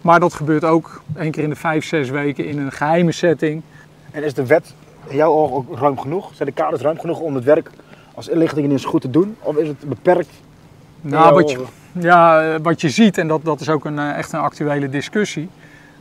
Maar 0.00 0.20
dat 0.20 0.34
gebeurt 0.34 0.64
ook 0.64 1.02
één 1.16 1.30
keer 1.30 1.42
in 1.42 1.48
de 1.48 1.56
vijf, 1.56 1.84
zes 1.84 2.10
weken 2.10 2.46
in 2.46 2.58
een 2.58 2.72
geheime 2.72 3.12
setting. 3.12 3.62
En 4.10 4.24
is 4.24 4.34
de 4.34 4.46
wet 4.46 4.74
in 5.06 5.16
jouw 5.16 5.32
ogen 5.32 5.56
ook 5.56 5.78
ruim 5.78 5.98
genoeg? 5.98 6.30
Zijn 6.34 6.48
de 6.48 6.54
kaders 6.54 6.82
ruim 6.82 6.98
genoeg 6.98 7.18
om 7.18 7.34
het 7.34 7.44
werk 7.44 7.70
als 8.14 8.28
inlichtingendienst 8.28 8.84
goed 8.84 9.00
te 9.00 9.10
doen? 9.10 9.36
Of 9.40 9.56
is 9.56 9.68
het 9.68 9.80
beperkt? 9.80 10.30
Nou, 11.00 11.34
wat 11.34 11.50
je, 11.50 11.64
ja, 11.92 12.60
wat 12.60 12.80
je 12.80 12.88
ziet, 12.88 13.18
en 13.18 13.28
dat, 13.28 13.44
dat 13.44 13.60
is 13.60 13.68
ook 13.68 13.84
een, 13.84 13.98
eh, 13.98 14.18
echt 14.18 14.32
een 14.32 14.40
actuele 14.40 14.88
discussie, 14.88 15.48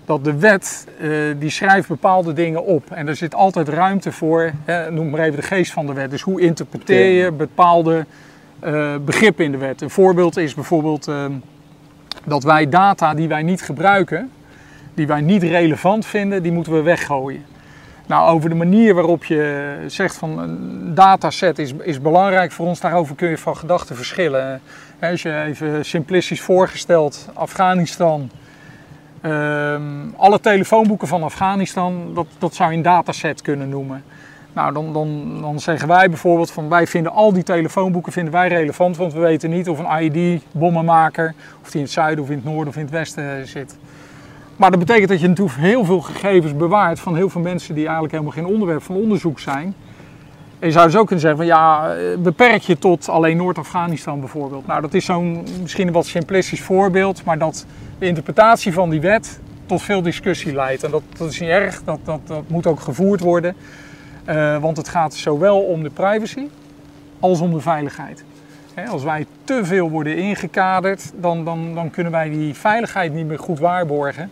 dat 0.06 0.24
de 0.24 0.40
wet 0.40 0.88
uh, 1.02 1.36
die 1.40 1.50
schrijft 1.50 1.88
bepaalde 1.88 2.34
dingen 2.34 2.66
op. 2.66 2.92
En 2.92 3.08
er 3.08 3.16
zit 3.16 3.36
altijd 3.36 3.70
ruimte 3.70 4.12
voor, 4.12 4.52
hè, 4.66 4.92
noem 4.92 5.10
maar 5.10 5.20
even 5.20 5.40
de 5.40 5.48
geest 5.48 5.72
van 5.72 5.86
de 5.86 5.94
wet. 5.94 6.10
Dus 6.10 6.22
hoe 6.22 6.42
interpreteer 6.42 7.24
je 7.24 7.32
bepaalde 7.32 8.06
uh, 8.64 8.96
begrippen 9.06 9.46
in 9.46 9.52
de 9.52 9.58
wet? 9.58 9.82
Een 9.82 9.90
voorbeeld 9.90 10.38
is 10.38 10.54
bijvoorbeeld 10.54 11.08
uh, 11.08 11.26
dat 12.26 12.44
wij 12.44 12.70
data 12.70 13.14
die 13.14 13.28
wij 13.28 13.44
niet 13.44 13.62
gebruiken, 13.62 14.32
die 14.94 15.08
wij 15.08 15.22
niet 15.22 15.44
relevant 15.44 16.06
vinden, 16.06 16.44
die 16.44 16.52
moeten 16.52 16.74
we 16.74 16.82
weggooien. 16.82 17.46
Nou, 18.08 18.30
over 18.30 18.50
de 18.50 18.56
manier 18.56 18.94
waarop 18.94 19.26
je 19.26 19.76
zegt 19.88 20.16
van 20.16 20.40
een 20.40 20.92
dataset 20.96 21.60
is, 21.60 21.74
is 21.82 22.02
belangrijk 22.02 22.52
voor 22.52 22.68
ons, 22.68 22.80
daarover 22.80 23.16
kun 23.16 23.30
je 23.30 23.38
van 23.38 23.58
gedachten 23.58 23.96
verschillen. 23.96 24.62
Als 25.02 25.22
je 25.22 25.42
even 25.42 25.86
simplistisch 25.86 26.42
voorgesteld, 26.42 27.30
Afghanistan, 27.34 28.30
alle 30.18 30.40
telefoonboeken 30.42 31.08
van 31.08 31.24
Afghanistan, 31.24 32.14
dat, 32.14 32.28
dat 32.38 32.56
zou 32.56 32.72
je 32.72 32.78
een 32.78 32.84
dataset 32.84 33.42
kunnen 33.42 33.70
noemen. 33.70 34.04
Nou, 34.54 34.74
dan, 34.74 34.94
dan, 34.94 35.42
dan 35.42 35.60
zeggen 35.60 35.88
wij 35.88 36.10
bijvoorbeeld 36.10 36.52
van 36.52 36.70
wij 36.70 36.88
vinden 36.88 37.12
al 37.12 37.34
die 37.34 37.44
telefoonboeken 37.44 38.12
vinden 38.12 38.34
wij 38.34 38.48
relevant, 38.48 38.98
want 38.98 39.14
we 39.14 39.20
weten 39.20 39.50
niet 39.50 39.70
of 39.70 39.80
een 39.80 40.04
IED-bommenmaker, 40.04 41.34
of 41.62 41.68
die 41.68 41.76
in 41.76 41.82
het 41.82 41.92
zuiden 41.92 42.24
of 42.24 42.30
in 42.30 42.36
het 42.36 42.46
noorden 42.46 42.68
of 42.68 42.76
in 42.76 42.82
het 42.82 42.92
westen 42.92 43.48
zit. 43.48 43.78
Maar 44.56 44.70
dat 44.72 44.80
betekent 44.80 45.10
dat 45.10 45.20
je 45.20 45.28
natuurlijk 45.28 45.58
heel 45.58 45.86
veel 45.86 46.02
gegevens 46.02 46.56
bewaart 46.56 47.00
van 47.00 47.16
heel 47.16 47.30
veel 47.30 47.42
mensen 47.42 47.74
die 47.76 47.84
eigenlijk 47.84 48.14
helemaal 48.14 48.34
geen 48.34 48.46
onderwerp 48.54 48.84
van 48.84 48.96
onderzoek 48.96 49.40
zijn. 49.40 49.76
En 50.60 50.68
je 50.68 50.74
zou 50.74 50.86
dus 50.86 50.96
ook 50.96 51.06
kunnen 51.06 51.26
zeggen 51.26 51.40
van 51.40 51.48
ja, 51.48 51.96
eh, 51.96 52.18
beperk 52.18 52.62
je 52.62 52.78
tot 52.78 53.10
alleen 53.10 53.38
Noord-Afghanistan 53.38 54.20
bijvoorbeeld. 54.20 54.68
Nou, 54.68 54.82
dat 54.82 54.94
is 54.94 55.06
zo'n 55.06 55.46
misschien 55.62 55.88
een 55.88 55.94
wat 55.94 56.06
simplistisch 56.06 56.62
voorbeeld, 56.62 57.24
maar 57.24 57.38
dat 57.38 57.66
de 58.00 58.06
interpretatie 58.06 58.74
van 58.74 58.90
die 58.90 59.02
wet 59.02 59.40
tot 59.66 59.82
veel 59.82 60.02
discussie 60.02 60.54
leidt. 60.54 60.84
En 60.84 60.92
dat, 60.92 61.30
is 61.30 61.40
niet 61.40 61.50
erg, 61.50 61.84
dat, 61.84 62.00
dat, 62.04 62.20
dat 62.28 62.44
moet 62.48 62.68
ook 62.68 62.80
gevoerd 62.80 63.20
worden. 63.20 63.56
Uh, 64.30 64.58
want 64.58 64.78
het 64.78 64.90
gaat 64.90 65.14
zowel 65.14 65.62
om 65.62 65.84
de 65.84 65.90
privacy 65.90 66.48
als 67.20 67.40
om 67.40 67.54
de 67.54 67.60
veiligheid. 67.60 68.24
He, 68.74 68.88
als 68.88 69.04
wij 69.04 69.26
te 69.44 69.66
veel 69.66 69.90
worden 69.90 70.18
ingekaderd, 70.18 71.12
dan, 71.16 71.46
dan, 71.46 71.76
dan 71.76 71.90
kunnen 71.90 72.12
wij 72.12 72.30
die 72.30 72.54
veiligheid 72.54 73.14
niet 73.14 73.26
meer 73.26 73.40
goed 73.40 73.60
waarborgen. 73.60 74.32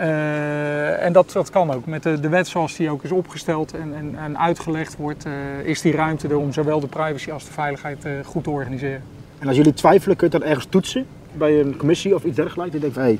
Uh, 0.00 1.04
en 1.04 1.12
dat, 1.12 1.32
dat 1.32 1.50
kan 1.50 1.72
ook. 1.72 1.86
Met 1.86 2.02
de, 2.02 2.20
de 2.20 2.28
wet 2.28 2.48
zoals 2.48 2.76
die 2.76 2.90
ook 2.90 3.04
is 3.04 3.12
opgesteld 3.12 3.72
en, 3.72 3.94
en, 3.94 4.16
en 4.24 4.38
uitgelegd 4.38 4.96
wordt, 4.96 5.26
uh, 5.26 5.32
is 5.64 5.80
die 5.80 5.92
ruimte 5.92 6.28
er 6.28 6.38
om 6.38 6.52
zowel 6.52 6.80
de 6.80 6.86
privacy 6.86 7.30
als 7.30 7.44
de 7.44 7.52
veiligheid 7.52 8.04
uh, 8.04 8.12
goed 8.24 8.44
te 8.44 8.50
organiseren. 8.50 9.02
En 9.38 9.48
als 9.48 9.56
jullie 9.56 9.74
twijfelen, 9.74 10.16
kun 10.16 10.26
je 10.30 10.38
dat 10.38 10.48
ergens 10.48 10.66
toetsen 10.68 11.06
bij 11.32 11.60
een 11.60 11.76
commissie 11.76 12.14
of 12.14 12.24
iets 12.24 12.36
dergelijks? 12.36 12.72
Je 12.72 12.80
denkt 12.80 12.94
van, 12.94 13.04
hey. 13.04 13.18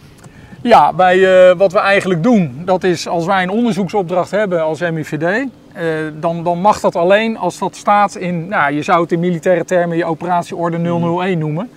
Ja, 0.63 0.93
bij, 0.93 1.55
wat 1.57 1.73
we 1.73 1.79
eigenlijk 1.79 2.23
doen, 2.23 2.63
dat 2.65 2.85
is 2.85 3.09
als 3.09 3.27
wij 3.27 3.43
een 3.43 3.51
onderzoeksopdracht 3.51 4.31
hebben 4.31 4.63
als 4.63 4.81
MIVD, 4.81 5.47
dan, 6.21 6.45
dan 6.45 6.61
mag 6.61 6.81
dat 6.81 6.97
alleen 6.97 7.37
als 7.37 7.59
dat 7.59 7.77
staat 7.77 8.17
in, 8.17 8.49
nou, 8.49 8.73
je 8.73 8.83
zou 8.83 9.03
het 9.03 9.13
in 9.13 9.21
militaire 9.21 9.65
termen 9.65 9.97
je 9.97 10.05
operatieorde 10.05 10.79
001 10.79 11.39
noemen. 11.39 11.71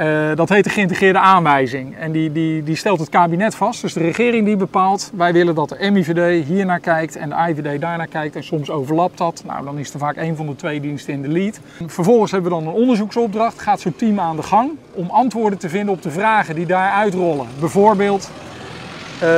Uh, 0.00 0.30
dat 0.34 0.48
heet 0.48 0.64
de 0.64 0.70
geïntegreerde 0.70 1.18
aanwijzing. 1.18 1.96
En 1.96 2.12
die, 2.12 2.32
die, 2.32 2.62
die 2.62 2.76
stelt 2.76 3.00
het 3.00 3.08
kabinet 3.08 3.54
vast, 3.54 3.80
dus 3.80 3.92
de 3.92 4.00
regering 4.00 4.44
die 4.46 4.56
bepaalt. 4.56 5.10
Wij 5.14 5.32
willen 5.32 5.54
dat 5.54 5.68
de 5.68 5.90
MIVD 5.90 6.46
hier 6.46 6.66
naar 6.66 6.80
kijkt 6.80 7.16
en 7.16 7.28
de 7.28 7.34
IVD 7.34 7.80
daar 7.80 7.96
naar 7.96 8.06
kijkt. 8.06 8.36
En 8.36 8.44
soms 8.44 8.70
overlapt 8.70 9.18
dat. 9.18 9.42
Nou, 9.46 9.64
dan 9.64 9.78
is 9.78 9.92
er 9.92 9.98
vaak 9.98 10.16
een 10.16 10.36
van 10.36 10.46
de 10.46 10.56
twee 10.56 10.80
diensten 10.80 11.12
in 11.12 11.22
de 11.22 11.28
lead. 11.28 11.60
Vervolgens 11.86 12.30
hebben 12.30 12.50
we 12.50 12.58
dan 12.58 12.66
een 12.66 12.80
onderzoeksopdracht. 12.80 13.60
Gaat 13.60 13.80
zo'n 13.80 13.96
team 13.96 14.20
aan 14.20 14.36
de 14.36 14.42
gang 14.42 14.70
om 14.92 15.10
antwoorden 15.10 15.58
te 15.58 15.68
vinden 15.68 15.94
op 15.94 16.02
de 16.02 16.10
vragen 16.10 16.54
die 16.54 16.66
daar 16.66 16.92
uitrollen. 16.92 17.46
Bijvoorbeeld, 17.58 18.30
uh, 19.22 19.28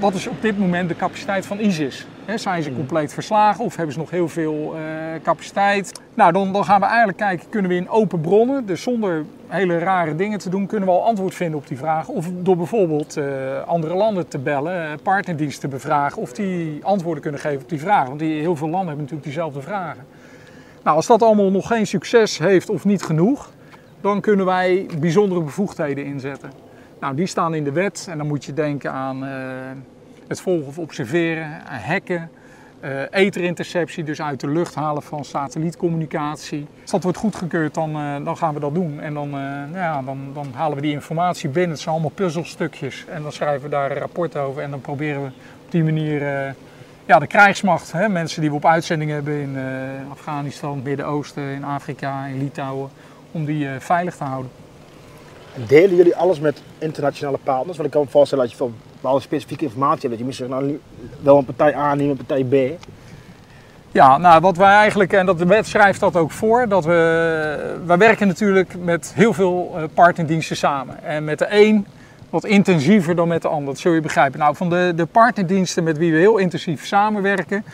wat 0.00 0.14
is 0.14 0.26
op 0.26 0.42
dit 0.42 0.58
moment 0.58 0.88
de 0.88 0.96
capaciteit 0.96 1.46
van 1.46 1.58
ISIS? 1.58 2.06
He, 2.24 2.38
zijn 2.38 2.62
ze 2.62 2.74
compleet 2.74 3.12
verslagen 3.12 3.64
of 3.64 3.76
hebben 3.76 3.94
ze 3.94 4.00
nog 4.00 4.10
heel 4.10 4.28
veel 4.28 4.74
uh, 4.74 4.80
capaciteit? 5.22 6.00
Nou, 6.14 6.32
dan, 6.32 6.52
dan, 6.52 6.64
gaan 6.64 6.80
we 6.80 6.86
eigenlijk 6.86 7.18
kijken, 7.18 7.48
kunnen 7.48 7.70
we 7.70 7.76
in 7.76 7.88
open 7.88 8.20
bronnen, 8.20 8.66
dus 8.66 8.82
zonder 8.82 9.24
hele 9.48 9.78
rare 9.78 10.16
dingen 10.16 10.38
te 10.38 10.50
doen, 10.50 10.66
kunnen 10.66 10.88
we 10.88 10.94
al 10.94 11.04
antwoord 11.04 11.34
vinden 11.34 11.58
op 11.58 11.68
die 11.68 11.76
vragen. 11.76 12.14
Of 12.14 12.28
door 12.42 12.56
bijvoorbeeld 12.56 13.16
uh, 13.16 13.24
andere 13.66 13.94
landen 13.94 14.28
te 14.28 14.38
bellen, 14.38 15.00
partnerdiensten 15.02 15.60
te 15.60 15.76
bevragen, 15.76 16.22
of 16.22 16.32
die 16.32 16.84
antwoorden 16.84 17.22
kunnen 17.22 17.40
geven 17.40 17.62
op 17.62 17.68
die 17.68 17.80
vragen. 17.80 18.06
Want 18.06 18.20
die, 18.20 18.40
heel 18.40 18.56
veel 18.56 18.68
landen 18.68 18.86
hebben 18.86 19.04
natuurlijk 19.04 19.24
diezelfde 19.24 19.60
vragen. 19.60 20.04
Nou, 20.82 20.96
als 20.96 21.06
dat 21.06 21.22
allemaal 21.22 21.50
nog 21.50 21.66
geen 21.66 21.86
succes 21.86 22.38
heeft 22.38 22.70
of 22.70 22.84
niet 22.84 23.02
genoeg, 23.02 23.50
dan 24.00 24.20
kunnen 24.20 24.46
wij 24.46 24.86
bijzondere 25.00 25.40
bevoegdheden 25.42 26.04
inzetten. 26.04 26.50
Nou, 27.00 27.14
die 27.14 27.26
staan 27.26 27.54
in 27.54 27.64
de 27.64 27.72
wet 27.72 28.06
en 28.10 28.18
dan 28.18 28.26
moet 28.26 28.44
je 28.44 28.54
denken 28.54 28.92
aan 28.92 29.24
uh, 29.24 29.30
het 30.28 30.40
volgen 30.40 30.66
of 30.66 30.78
observeren, 30.78 31.62
hacken, 31.64 32.30
uh, 32.86 33.00
etherinterceptie, 33.10 34.04
dus 34.04 34.22
uit 34.22 34.40
de 34.40 34.48
lucht 34.48 34.74
halen 34.74 35.02
van 35.02 35.24
satellietcommunicatie. 35.24 36.66
Als 36.82 36.90
dat 36.90 37.02
wordt 37.02 37.18
goedgekeurd, 37.18 37.74
dan, 37.74 37.90
uh, 37.90 38.24
dan 38.24 38.36
gaan 38.36 38.54
we 38.54 38.60
dat 38.60 38.74
doen. 38.74 39.00
En 39.00 39.14
dan, 39.14 39.30
nou 39.30 39.76
ja, 39.76 40.02
dan, 40.02 40.18
dan, 40.34 40.46
halen 40.54 40.76
we 40.76 40.82
die 40.82 40.92
informatie 40.92 41.48
binnen. 41.48 41.70
Het 41.70 41.80
zijn 41.80 41.94
allemaal 41.94 42.12
puzzelstukjes. 42.14 43.04
En 43.08 43.22
dan 43.22 43.32
schrijven 43.32 43.62
we 43.62 43.68
daar 43.68 43.90
een 43.90 43.98
rapport 43.98 44.36
over. 44.36 44.62
En 44.62 44.70
dan 44.70 44.80
proberen 44.80 45.22
we 45.22 45.28
op 45.64 45.70
die 45.70 45.84
manier 45.84 46.20
ja, 47.06 47.18
de 47.18 47.26
krijgsmacht, 47.26 47.92
hè, 47.92 48.08
mensen 48.08 48.40
die 48.40 48.50
we 48.50 48.56
op 48.56 48.66
uitzending 48.66 49.10
hebben 49.10 49.40
in 49.40 49.56
Afghanistan, 50.10 50.80
Midden-Oosten, 50.84 51.42
in 51.42 51.64
Afrika, 51.64 52.24
in 52.24 52.38
Litouwen, 52.38 52.90
om 53.30 53.44
die 53.44 53.68
veilig 53.78 54.16
te 54.16 54.24
houden. 54.24 54.50
Delen 55.66 55.96
jullie 55.96 56.16
alles 56.16 56.40
met 56.40 56.62
internationale 56.78 57.38
partners? 57.42 57.76
Want 57.76 57.88
ik 57.88 57.94
kan 57.94 58.04
me 58.04 58.10
voorstellen 58.10 58.44
dat 58.44 58.52
je 58.52 58.58
veel 58.58 58.72
bepaalde 59.06 59.26
specifieke 59.26 59.64
informatie 59.64 60.08
hebt. 60.08 60.10
Dat 60.10 60.18
je 60.18 60.24
misschien 60.24 60.48
nou, 60.48 60.80
wel 61.22 61.38
een 61.38 61.44
partij 61.44 61.76
A, 61.76 61.94
niet 61.94 62.10
een 62.10 62.16
partij 62.26 62.44
B. 62.44 62.84
Ja, 63.92 64.18
nou 64.18 64.40
wat 64.40 64.56
wij 64.56 64.74
eigenlijk, 64.74 65.12
en 65.12 65.26
dat 65.26 65.38
de 65.38 65.46
wet 65.46 65.66
schrijft 65.66 66.00
dat 66.00 66.16
ook 66.16 66.30
voor, 66.30 66.68
dat 66.68 66.84
we, 66.84 67.78
wij 67.86 67.98
werken 67.98 68.26
natuurlijk 68.26 68.74
met 68.84 69.12
heel 69.14 69.32
veel 69.32 69.76
partnerdiensten 69.94 70.56
samen. 70.56 71.04
En 71.04 71.24
met 71.24 71.38
de 71.38 71.46
een 71.50 71.86
wat 72.30 72.44
intensiever 72.44 73.16
dan 73.16 73.28
met 73.28 73.42
de 73.42 73.48
ander, 73.48 73.66
dat 73.66 73.78
zul 73.78 73.92
je 73.92 74.00
begrijpen. 74.00 74.38
Nou, 74.38 74.56
van 74.56 74.70
de, 74.70 74.92
de 74.96 75.06
partnerdiensten 75.06 75.84
met 75.84 75.98
wie 75.98 76.12
we 76.12 76.18
heel 76.18 76.38
intensief 76.38 76.86
samenwerken, 76.86 77.64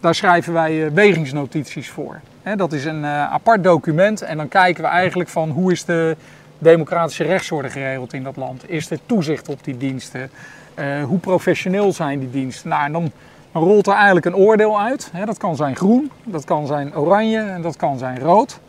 daar 0.00 0.14
schrijven 0.14 0.52
wij 0.52 0.92
wegingsnotities 0.92 1.90
voor. 1.90 2.20
dat 2.56 2.72
is 2.72 2.84
een 2.84 3.04
apart 3.06 3.64
document 3.64 4.22
en 4.22 4.36
dan 4.36 4.48
kijken 4.48 4.82
we 4.82 4.88
eigenlijk 4.88 5.28
van 5.28 5.50
hoe 5.50 5.72
is 5.72 5.84
de 5.84 6.16
democratische 6.58 7.24
rechtsorde 7.24 7.70
geregeld 7.70 8.12
in 8.12 8.22
dat 8.22 8.36
land? 8.36 8.70
Is 8.70 8.90
er 8.90 8.98
toezicht 9.06 9.48
op 9.48 9.64
die 9.64 9.76
diensten? 9.76 10.30
Uh, 10.78 11.04
hoe 11.04 11.18
professioneel 11.18 11.92
zijn 11.92 12.18
die 12.18 12.30
diensten? 12.30 12.68
Nou, 12.68 12.92
dan, 12.92 13.12
rolt 13.52 13.86
er 13.86 13.92
eigenlijk 13.92 14.26
een 14.26 14.36
oordeel 14.36 14.80
uit. 14.80 15.10
Dat 15.24 15.38
kan 15.38 15.56
zijn 15.56 15.76
groen, 15.76 16.10
dat 16.24 16.44
kan 16.44 16.66
zijn 16.66 16.96
oranje 16.96 17.40
en 17.40 17.62
dat 17.62 17.76
kan 17.76 17.98
zijn 17.98 18.18
rood. 18.18 18.60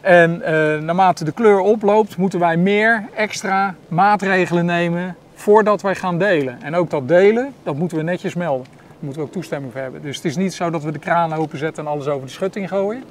En 0.00 0.40
uh, 0.40 0.46
naarmate 0.78 1.24
de 1.24 1.32
kleur 1.32 1.58
oploopt, 1.58 2.16
moeten 2.16 2.38
wij 2.38 2.56
meer 2.56 3.04
extra 3.14 3.74
maatregelen 3.88 4.64
nemen 4.64 5.16
voordat 5.34 5.82
wij 5.82 5.94
gaan 5.94 6.18
delen. 6.18 6.62
En 6.62 6.74
ook 6.74 6.90
dat 6.90 7.08
delen, 7.08 7.52
dat 7.62 7.76
moeten 7.76 7.96
we 7.96 8.02
netjes 8.02 8.34
melden. 8.34 8.66
Daar 8.76 8.96
moeten 8.98 9.20
we 9.20 9.26
ook 9.26 9.32
toestemming 9.32 9.72
voor 9.72 9.80
hebben. 9.80 10.02
Dus 10.02 10.16
het 10.16 10.24
is 10.24 10.36
niet 10.36 10.54
zo 10.54 10.70
dat 10.70 10.82
we 10.82 10.92
de 10.92 10.98
kraan 10.98 11.34
openzetten 11.34 11.84
en 11.84 11.90
alles 11.90 12.06
over 12.06 12.26
de 12.26 12.32
schutting 12.32 12.68
gooien. 12.68 13.04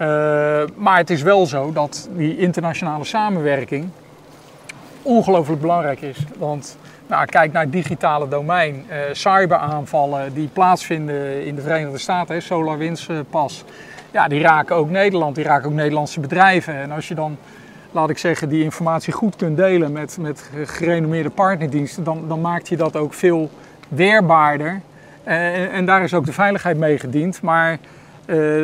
Uh, 0.00 0.62
maar 0.76 0.96
het 0.96 1.10
is 1.10 1.22
wel 1.22 1.46
zo 1.46 1.72
dat 1.72 2.08
die 2.16 2.38
internationale 2.38 3.04
samenwerking 3.04 3.88
ongelooflijk 5.02 5.60
belangrijk 5.60 6.00
is. 6.00 6.18
Want 6.38 6.76
nou, 7.06 7.26
kijk 7.26 7.52
naar 7.52 7.62
het 7.62 7.72
digitale 7.72 8.28
domein, 8.28 8.84
uh, 8.88 8.96
cyberaanvallen 9.12 10.34
die 10.34 10.48
plaatsvinden 10.52 11.46
in 11.46 11.54
de 11.54 11.62
Verenigde 11.62 11.98
Staten, 11.98 12.42
SolarWinds 12.42 13.08
uh, 13.08 13.18
pas. 13.30 13.64
Ja, 14.10 14.28
die 14.28 14.40
raken 14.40 14.76
ook 14.76 14.90
Nederland, 14.90 15.34
die 15.34 15.44
raken 15.44 15.68
ook 15.68 15.74
Nederlandse 15.74 16.20
bedrijven. 16.20 16.74
En 16.74 16.90
als 16.90 17.08
je 17.08 17.14
dan, 17.14 17.36
laat 17.90 18.10
ik 18.10 18.18
zeggen, 18.18 18.48
die 18.48 18.62
informatie 18.62 19.12
goed 19.12 19.36
kunt 19.36 19.56
delen 19.56 19.92
met, 19.92 20.18
met 20.20 20.50
gerenommeerde 20.64 21.30
partnerdiensten, 21.30 22.04
dan, 22.04 22.24
dan 22.28 22.40
maakt 22.40 22.68
je 22.68 22.76
dat 22.76 22.96
ook 22.96 23.14
veel 23.14 23.50
weerbaarder. 23.88 24.80
En, 25.24 25.70
en 25.70 25.86
daar 25.86 26.02
is 26.02 26.14
ook 26.14 26.26
de 26.26 26.32
veiligheid 26.32 26.76
mee 26.76 26.98
gediend. 26.98 27.42
Maar 27.42 27.78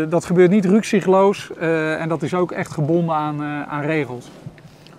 dat 0.08 0.24
gebeurt 0.24 0.50
niet 0.50 0.64
rukzichtloos 0.64 1.50
uh, 1.60 2.00
en 2.00 2.08
dat 2.08 2.22
is 2.22 2.34
ook 2.34 2.52
echt 2.52 2.70
gebonden 2.70 3.14
aan, 3.14 3.42
aan 3.68 3.82
regels. 3.82 4.30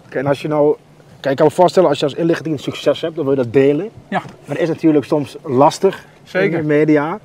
Okay, 0.05 0.21
en 0.21 0.27
als 0.27 0.41
je 0.41 0.47
nou, 0.47 0.75
kijk, 1.23 1.35
ik 1.35 1.35
kan 1.35 1.45
me 1.45 1.61
voorstellen 1.61 1.89
als 1.89 1.99
je 1.99 2.05
als 2.05 2.13
inlichting 2.13 2.59
succes 2.59 3.01
hebt, 3.01 3.15
dan 3.15 3.25
wil 3.25 3.33
je 3.33 3.43
dat 3.43 3.53
delen. 3.53 3.89
Ja. 4.09 4.19
Maar 4.19 4.55
dat 4.55 4.57
is 4.57 4.67
natuurlijk 4.67 5.05
soms 5.05 5.35
lastig 5.43 6.05
Zeker. 6.23 6.59
in 6.59 6.67
de 6.67 6.73
media. 6.73 7.19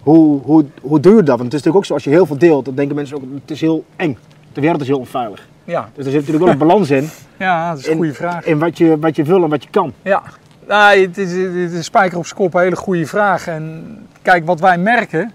Hoe, 0.00 0.40
hoe, 0.42 0.64
hoe 0.82 1.00
doe 1.00 1.16
je 1.16 1.22
dat? 1.22 1.38
Want 1.38 1.52
het 1.52 1.60
is 1.60 1.62
natuurlijk 1.62 1.76
ook 1.76 1.84
zo, 1.84 1.94
als 1.94 2.04
je 2.04 2.10
heel 2.10 2.26
veel 2.26 2.38
deelt, 2.38 2.64
dan 2.64 2.74
denken 2.74 2.96
mensen 2.96 3.16
ook, 3.16 3.22
het 3.40 3.50
is 3.50 3.60
heel 3.60 3.84
eng. 3.96 4.18
De 4.52 4.60
wereld 4.60 4.80
is 4.80 4.86
heel 4.86 4.98
onveilig. 4.98 5.48
Ja. 5.64 5.90
Dus 5.94 6.04
er 6.04 6.10
zit 6.10 6.20
natuurlijk 6.20 6.44
wel 6.44 6.52
een 6.52 6.68
balans 6.68 6.90
in. 6.90 7.08
Ja, 7.36 7.70
dat 7.70 7.78
is 7.78 7.86
een 7.86 7.96
goede 7.96 8.14
vraag. 8.14 8.44
In 8.44 8.58
wat 8.58 8.78
je, 8.78 8.98
wat 8.98 9.16
je 9.16 9.22
wil 9.22 9.42
en 9.42 9.50
wat 9.50 9.62
je 9.62 9.70
kan. 9.70 9.92
Ja, 10.02 10.22
nou, 10.66 11.00
het 11.00 11.18
is, 11.18 11.32
het 11.32 11.72
is 11.72 11.84
spijker 11.84 12.18
op 12.18 12.26
zijn 12.26 12.38
kop 12.38 12.54
een 12.54 12.60
hele 12.60 12.76
goede 12.76 13.06
vraag. 13.06 13.46
En 13.46 13.96
kijk, 14.22 14.46
wat 14.46 14.60
wij 14.60 14.78
merken, 14.78 15.32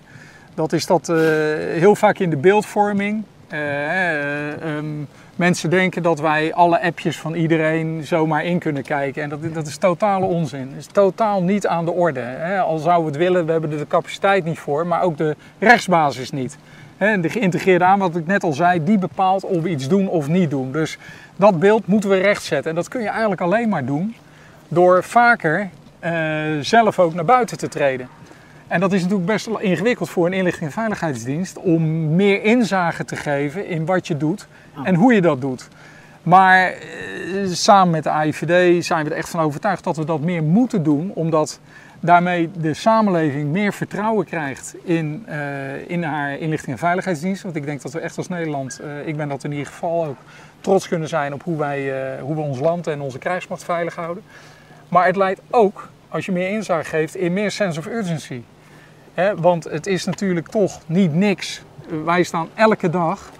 dat 0.53 0.73
is 0.73 0.85
dat 0.85 1.09
uh, 1.09 1.17
heel 1.57 1.95
vaak 1.95 2.19
in 2.19 2.29
de 2.29 2.37
beeldvorming. 2.37 3.23
Uh, 3.53 4.75
um, 4.75 5.07
mensen 5.35 5.69
denken 5.69 6.03
dat 6.03 6.19
wij 6.19 6.53
alle 6.53 6.81
appjes 6.81 7.19
van 7.19 7.33
iedereen 7.33 8.03
zomaar 8.03 8.45
in 8.45 8.59
kunnen 8.59 8.83
kijken. 8.83 9.23
En 9.23 9.29
dat, 9.29 9.53
dat 9.53 9.67
is 9.67 9.77
totale 9.77 10.25
onzin. 10.25 10.69
Dat 10.69 10.79
is 10.79 10.85
totaal 10.85 11.43
niet 11.43 11.67
aan 11.67 11.85
de 11.85 11.91
orde. 11.91 12.19
Hè. 12.19 12.59
Al 12.59 12.77
zouden 12.77 13.03
we 13.05 13.17
het 13.17 13.27
willen, 13.27 13.45
we 13.45 13.51
hebben 13.51 13.71
er 13.71 13.77
de 13.77 13.87
capaciteit 13.87 14.43
niet 14.43 14.59
voor, 14.59 14.87
maar 14.87 15.01
ook 15.01 15.17
de 15.17 15.35
rechtsbasis 15.59 16.31
niet. 16.31 16.57
De 16.97 17.29
geïntegreerde 17.29 17.85
aan, 17.85 17.99
wat 17.99 18.15
ik 18.15 18.27
net 18.27 18.43
al 18.43 18.53
zei, 18.53 18.83
die 18.83 18.97
bepaalt 18.97 19.43
of 19.43 19.61
we 19.61 19.69
iets 19.69 19.87
doen 19.87 20.07
of 20.07 20.27
niet 20.27 20.49
doen. 20.49 20.71
Dus 20.71 20.97
dat 21.35 21.59
beeld 21.59 21.87
moeten 21.87 22.09
we 22.09 22.17
rechtzetten. 22.17 22.69
En 22.69 22.75
dat 22.75 22.87
kun 22.87 23.01
je 23.01 23.09
eigenlijk 23.09 23.41
alleen 23.41 23.69
maar 23.69 23.85
doen 23.85 24.15
door 24.67 25.03
vaker 25.03 25.69
uh, 26.05 26.11
zelf 26.61 26.99
ook 26.99 27.13
naar 27.13 27.25
buiten 27.25 27.57
te 27.57 27.67
treden. 27.67 28.07
En 28.67 28.79
dat 28.79 28.93
is 28.93 29.01
natuurlijk 29.01 29.27
best 29.27 29.47
ingewikkeld 29.59 30.09
voor 30.09 30.25
een 30.25 30.33
inlichting 30.33 30.65
en 30.65 30.71
veiligheidsdienst 30.71 31.57
om 31.57 32.15
meer 32.15 32.43
inzage 32.43 33.05
te 33.05 33.15
geven 33.15 33.67
in 33.67 33.85
wat 33.85 34.07
je 34.07 34.17
doet 34.17 34.47
en 34.83 34.95
hoe 34.95 35.13
je 35.13 35.21
dat 35.21 35.41
doet. 35.41 35.67
Maar 36.25 36.71
eh, 36.71 37.47
samen 37.51 37.89
met 37.89 38.03
de 38.03 38.09
AIVD 38.09 38.85
zijn 38.85 39.03
we 39.03 39.09
er 39.09 39.17
echt 39.17 39.29
van 39.29 39.39
overtuigd 39.39 39.83
dat 39.83 39.97
we 39.97 40.05
dat 40.05 40.21
meer 40.21 40.43
moeten 40.43 40.83
doen, 40.83 41.11
omdat 41.13 41.59
daarmee 41.99 42.51
de 42.57 42.73
samenleving 42.73 43.51
meer 43.51 43.73
vertrouwen 43.73 44.25
krijgt 44.25 44.75
in, 44.83 45.23
eh, 45.27 45.89
in 45.89 46.03
haar 46.03 46.37
inlichting 46.37 46.71
en 46.71 46.77
veiligheidsdienst. 46.77 47.43
Want 47.43 47.55
ik 47.55 47.65
denk 47.65 47.81
dat 47.81 47.91
we 47.91 47.99
echt 47.99 48.17
als 48.17 48.27
Nederland, 48.27 48.79
eh, 48.79 49.07
ik 49.07 49.17
ben 49.17 49.29
dat 49.29 49.43
in 49.43 49.51
ieder 49.51 49.67
geval 49.67 50.05
ook, 50.05 50.17
trots 50.61 50.87
kunnen 50.87 51.07
zijn 51.07 51.33
op 51.33 51.43
hoe 51.43 51.57
wij 51.57 51.91
hoe 52.19 52.35
we 52.35 52.41
ons 52.41 52.59
land 52.59 52.87
en 52.87 53.01
onze 53.01 53.19
krijgsmacht 53.19 53.63
veilig 53.63 53.95
houden. 53.95 54.23
Maar 54.89 55.05
het 55.05 55.15
leidt 55.15 55.41
ook, 55.49 55.89
als 56.09 56.25
je 56.25 56.31
meer 56.31 56.49
inzage 56.49 56.89
geeft, 56.89 57.15
in 57.15 57.33
meer 57.33 57.51
sense 57.51 57.79
of 57.79 57.85
urgency. 57.85 58.41
Want 59.35 59.63
het 59.63 59.87
is 59.87 60.05
natuurlijk 60.05 60.47
toch 60.47 60.79
niet 60.85 61.13
niks. 61.13 61.61
Wij 62.05 62.23
staan 62.23 62.47
elke 62.55 62.89
dag, 62.89 63.31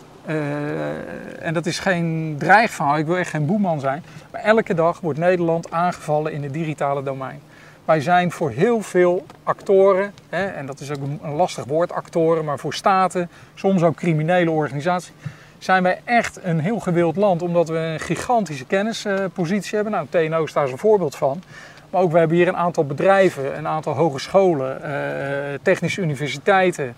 en 1.40 1.54
dat 1.54 1.66
is 1.66 1.80
geen 1.80 2.36
dreigverhaal, 2.40 2.98
ik 2.98 3.06
wil 3.06 3.18
echt 3.18 3.30
geen 3.30 3.46
boeman 3.46 3.80
zijn, 3.80 4.04
maar 4.32 4.42
elke 4.42 4.74
dag 4.74 5.00
wordt 5.00 5.20
Nederland 5.20 5.72
aangevallen 5.72 6.32
in 6.32 6.44
het 6.44 6.54
digitale 6.54 7.04
domein. 7.04 7.42
Wij 7.86 8.02
zijn 8.02 8.32
voor 8.32 8.50
heel 8.50 8.82
veel 8.82 9.26
actoren, 9.44 10.14
hè, 10.30 10.46
en 10.46 10.66
dat 10.66 10.80
is 10.80 10.92
ook 10.92 11.02
een 11.22 11.34
lastig 11.34 11.66
woord, 11.66 11.92
actoren, 11.92 12.46
maar 12.46 12.60
voor 12.60 12.74
staten, 12.74 13.30
soms 13.56 13.84
ook 13.84 13.96
criminele 13.96 14.52
organisaties, 14.52 15.14
zijn 15.58 15.84
wij 15.84 16.02
echt 16.04 16.40
een 16.44 16.60
heel 16.60 16.80
gewild 16.80 17.16
land, 17.16 17.42
omdat 17.42 17.70
we 17.70 17.78
een 17.78 18.00
gigantische 18.00 18.66
kennispositie 18.66 19.76
hebben. 19.76 19.94
Nou, 19.94 20.08
TNO 20.10 20.44
is 20.44 20.54
daar 20.54 20.70
een 20.70 20.78
voorbeeld 20.78 21.16
van. 21.16 21.42
Maar 21.90 22.02
ook 22.02 22.12
we 22.12 22.18
hebben 22.18 22.38
hier 22.38 22.48
een 22.48 22.58
aantal 22.58 22.86
bedrijven, 22.86 23.58
een 23.58 23.68
aantal 23.68 23.94
hogescholen, 23.94 24.84
eh, 24.84 25.60
technische 25.62 26.02
universiteiten. 26.02 26.96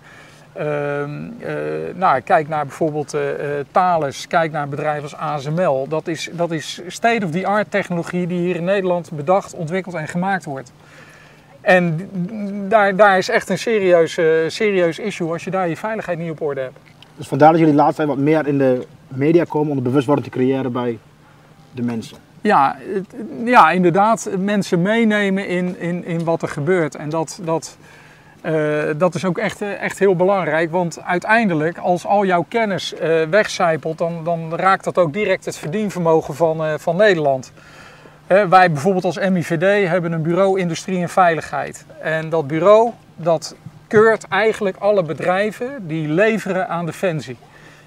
Uh, 0.58 0.64
nou, 1.94 2.20
kijk 2.20 2.48
naar 2.48 2.66
bijvoorbeeld 2.66 3.14
uh, 3.14 3.20
Thales, 3.70 4.26
kijk 4.26 4.52
naar 4.52 4.68
bedrijven 4.68 5.02
als 5.02 5.16
ASML. 5.16 5.86
Dat 5.88 6.06
is, 6.06 6.30
dat 6.32 6.50
is 6.50 6.80
state-of-the-art 6.86 7.70
technologie 7.70 8.26
die 8.26 8.38
hier 8.38 8.56
in 8.56 8.64
Nederland 8.64 9.10
bedacht, 9.12 9.54
ontwikkeld 9.54 9.94
en 9.94 10.08
gemaakt 10.08 10.44
wordt. 10.44 10.72
En 11.60 12.10
daar, 12.68 12.96
daar 12.96 13.18
is 13.18 13.28
echt 13.28 13.48
een 13.48 13.58
serieus, 13.58 14.12
serieus 14.46 14.98
issue 14.98 15.32
als 15.32 15.44
je 15.44 15.50
daar 15.50 15.68
je 15.68 15.76
veiligheid 15.76 16.18
niet 16.18 16.30
op 16.30 16.40
orde 16.40 16.60
hebt. 16.60 16.78
Dus 17.16 17.28
vandaar 17.28 17.50
dat 17.50 17.60
jullie 17.60 17.74
laatst 17.74 17.96
tijd 17.96 18.08
wat 18.08 18.18
meer 18.18 18.46
in 18.46 18.58
de 18.58 18.86
media 19.08 19.44
komen 19.44 19.70
om 19.70 19.76
de 19.76 19.82
bewustwording 19.82 20.26
te 20.26 20.38
creëren 20.38 20.72
bij 20.72 20.98
de 21.72 21.82
mensen. 21.82 22.16
Ja, 22.40 22.76
ja 23.44 23.70
inderdaad. 23.70 24.30
Mensen 24.38 24.82
meenemen 24.82 25.48
in, 25.48 25.78
in, 25.78 26.04
in 26.04 26.24
wat 26.24 26.42
er 26.42 26.48
gebeurt. 26.48 26.94
En 26.94 27.08
dat, 27.08 27.40
dat, 27.44 27.76
uh, 28.42 28.82
dat 28.96 29.14
is 29.14 29.24
ook 29.24 29.38
echt, 29.38 29.60
echt 29.60 29.98
heel 29.98 30.16
belangrijk. 30.16 30.70
Want 30.70 31.02
uiteindelijk, 31.02 31.78
als 31.78 32.06
al 32.06 32.24
jouw 32.24 32.44
kennis 32.48 32.94
uh, 32.94 33.22
wegcijpelt, 33.30 33.98
dan, 33.98 34.24
dan 34.24 34.54
raakt 34.54 34.84
dat 34.84 34.98
ook 34.98 35.12
direct 35.12 35.44
het 35.44 35.56
verdienvermogen 35.56 36.34
van, 36.34 36.78
van 36.80 36.96
Nederland. 36.96 37.52
wij 38.26 38.72
bijvoorbeeld 38.72 39.04
als 39.04 39.18
MIVD 39.18 39.88
hebben 39.88 40.12
een 40.12 40.22
bureau 40.22 40.60
Industrie 40.60 41.02
en 41.02 41.08
Veiligheid. 41.08 41.84
En 42.00 42.28
dat 42.28 42.46
bureau 42.46 42.90
dat 43.16 43.54
keurt 43.86 44.28
eigenlijk 44.28 44.76
alle 44.76 45.02
bedrijven 45.02 45.86
die 45.86 46.08
leveren 46.08 46.68
aan 46.68 46.86
defensie. 46.86 47.36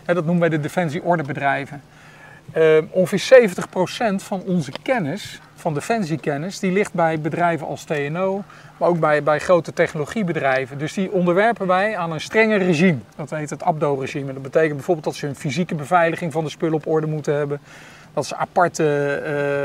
dat 0.06 0.16
noemen 0.16 0.40
wij 0.40 0.50
de 0.50 0.60
defensieordebedrijven. 0.60 1.82
Uh, 2.58 2.78
ongeveer 2.90 3.50
70% 3.50 4.16
van 4.16 4.42
onze 4.42 4.72
kennis, 4.82 5.40
van 5.62 5.74
defensiekennis, 5.74 6.60
die 6.60 6.72
ligt 6.72 6.94
bij 6.94 7.20
bedrijven 7.20 7.68
als 7.68 7.84
TNO, 7.84 8.44
maar 8.78 8.90
ook 8.90 9.00
bij, 9.00 9.24
bij 9.24 9.40
grote 9.40 9.74
technologiebedrijven. 9.74 10.78
Dus 10.78 10.94
die 10.94 11.12
onderwerpen 11.12 11.68
wij 11.68 11.98
aan 11.98 12.12
een 12.12 12.22
strenger 12.22 12.58
regime. 12.58 12.98
Dat 13.16 13.30
heet 13.30 13.50
het 13.50 13.64
ABDO-regime. 13.64 14.34
Dat 14.34 14.42
betekent 14.42 14.76
bijvoorbeeld 14.76 15.06
dat 15.06 15.16
ze 15.16 15.28
een 15.28 15.36
fysieke 15.36 15.76
beveiliging 15.76 16.32
van 16.32 16.44
de 16.44 16.50
spullen 16.50 16.76
op 16.76 16.88
orde 16.88 17.08
moeten 17.08 17.36
hebben. 17.36 17.60
Dat 18.14 18.26
ze 18.26 18.36
aparte 18.36 18.84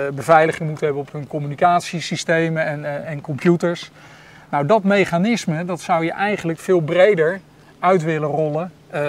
uh, 0.08 0.14
beveiliging 0.14 0.68
moeten 0.68 0.86
hebben 0.86 1.04
op 1.04 1.12
hun 1.12 1.26
communicatiesystemen 1.26 2.66
en, 2.66 2.80
uh, 2.80 3.10
en 3.10 3.20
computers. 3.20 3.90
Nou, 4.50 4.66
dat 4.66 4.82
mechanisme 4.82 5.64
dat 5.64 5.80
zou 5.80 6.04
je 6.04 6.12
eigenlijk 6.12 6.58
veel 6.58 6.80
breder 6.80 7.40
uit 7.78 8.02
willen 8.02 8.28
rollen. 8.28 8.72
Uh, 8.94 9.00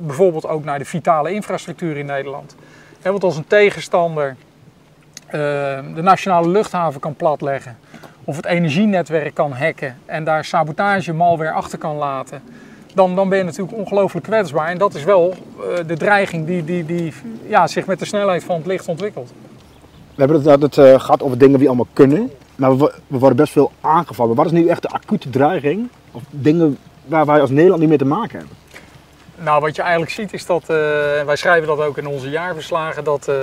bijvoorbeeld 0.00 0.46
ook 0.46 0.64
naar 0.64 0.78
de 0.78 0.84
vitale 0.84 1.32
infrastructuur 1.32 1.96
in 1.96 2.06
Nederland. 2.06 2.56
Want 3.02 3.24
als 3.24 3.36
een 3.36 3.46
tegenstander 3.46 4.36
de 5.30 6.02
nationale 6.02 6.48
luchthaven 6.48 7.00
kan 7.00 7.14
platleggen, 7.14 7.76
of 8.24 8.36
het 8.36 8.46
energienetwerk 8.46 9.34
kan 9.34 9.52
hacken 9.52 9.96
en 10.06 10.24
daar 10.24 10.44
sabotage 10.44 11.12
malware 11.12 11.52
achter 11.52 11.78
kan 11.78 11.96
laten, 11.96 12.42
dan, 12.94 13.14
dan 13.14 13.28
ben 13.28 13.38
je 13.38 13.44
natuurlijk 13.44 13.76
ongelooflijk 13.76 14.26
kwetsbaar. 14.26 14.68
En 14.68 14.78
dat 14.78 14.94
is 14.94 15.04
wel 15.04 15.34
uh, 15.60 15.86
de 15.86 15.96
dreiging 15.96 16.46
die, 16.46 16.64
die, 16.64 16.86
die 16.86 17.12
ja, 17.46 17.66
zich 17.66 17.86
met 17.86 17.98
de 17.98 18.04
snelheid 18.04 18.44
van 18.44 18.56
het 18.56 18.66
licht 18.66 18.88
ontwikkelt. 18.88 19.32
We 20.14 20.24
hebben 20.24 20.42
het, 20.42 20.62
het 20.62 20.76
uh, 20.76 21.00
gehad 21.00 21.22
over 21.22 21.38
dingen 21.38 21.58
die 21.58 21.68
allemaal 21.68 21.86
kunnen. 21.92 22.30
Maar 22.56 22.78
we, 22.78 22.94
we, 23.06 23.18
worden 23.18 23.36
best 23.36 23.52
veel 23.52 23.72
aangevallen. 23.80 24.36
Wat 24.36 24.46
is 24.46 24.52
nu 24.52 24.66
echt 24.66 24.82
de 24.82 24.88
acute 24.88 25.30
dreiging? 25.30 25.88
Of 26.12 26.22
dingen 26.30 26.78
waar 27.06 27.26
wij 27.26 27.40
als 27.40 27.50
Nederland 27.50 27.80
niet 27.80 27.88
mee 27.88 27.98
te 27.98 28.04
maken 28.04 28.38
hebben? 28.38 28.56
Nou, 29.40 29.60
wat 29.60 29.76
je 29.76 29.82
eigenlijk 29.82 30.12
ziet 30.12 30.32
is 30.32 30.46
dat, 30.46 30.62
uh, 30.62 30.66
wij 31.24 31.36
schrijven 31.36 31.66
dat 31.66 31.80
ook 31.80 31.98
in 31.98 32.06
onze 32.06 32.30
jaarverslagen, 32.30 33.04
dat 33.04 33.28
uh, 33.28 33.34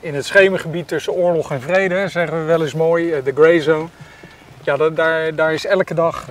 in 0.00 0.14
het 0.14 0.26
schemergebied 0.26 0.88
tussen 0.88 1.12
oorlog 1.12 1.50
en 1.50 1.60
vrede, 1.60 2.08
zeggen 2.08 2.38
we 2.38 2.44
wel 2.44 2.62
eens 2.62 2.74
mooi, 2.74 3.22
de 3.24 3.32
grey 3.34 3.60
zone. 3.60 3.88
Ja, 4.62 4.76
daar, 4.76 5.34
daar 5.34 5.52
is 5.52 5.66
elke 5.66 5.94
dag, 5.94 6.28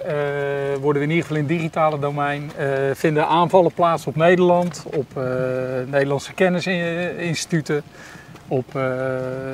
worden 0.79 1.01
we 1.01 1.07
in 1.07 1.13
ieder 1.13 1.21
geval 1.21 1.37
in 1.37 1.43
het 1.43 1.51
digitale 1.51 1.99
domein, 1.99 2.51
vinden 2.93 3.27
aanvallen 3.27 3.73
plaats 3.73 4.07
op 4.07 4.15
Nederland, 4.15 4.83
op 4.85 5.05
Nederlandse 5.85 6.33
kennisinstituten 6.33 7.83
op 8.47 8.65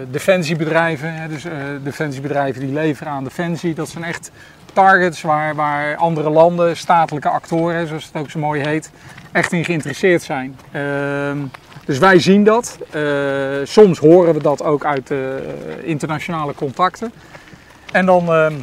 defensiebedrijven. 0.09 1.13
Hè, 1.13 1.27
dus 1.27 1.45
defensiebedrijven 1.83 2.61
die 2.61 2.73
leveren 2.73 3.11
aan 3.11 3.23
defensie. 3.23 3.73
Dat 3.73 3.89
zijn 3.89 4.03
echt 4.03 4.31
targets 4.77 5.21
waar, 5.21 5.95
andere 5.95 6.29
landen, 6.29 6.77
statelijke 6.77 7.29
actoren, 7.29 7.87
zoals 7.87 8.05
het 8.05 8.21
ook 8.21 8.29
zo 8.29 8.39
mooi 8.39 8.61
heet, 8.61 8.91
echt 9.31 9.51
in 9.51 9.65
geïnteresseerd 9.65 10.21
zijn. 10.21 10.59
Uh, 10.75 10.81
dus 11.85 11.97
wij 11.97 12.19
zien 12.19 12.43
dat. 12.43 12.79
Eh, 12.91 13.01
soms 13.63 13.99
horen 13.99 14.33
we 14.33 14.41
dat 14.41 14.63
ook 14.63 14.85
uit 14.85 15.11
internationale 15.83 16.53
contacten. 16.53 17.11
En 17.91 18.05
dan, 18.05 18.33
ehm, 18.33 18.53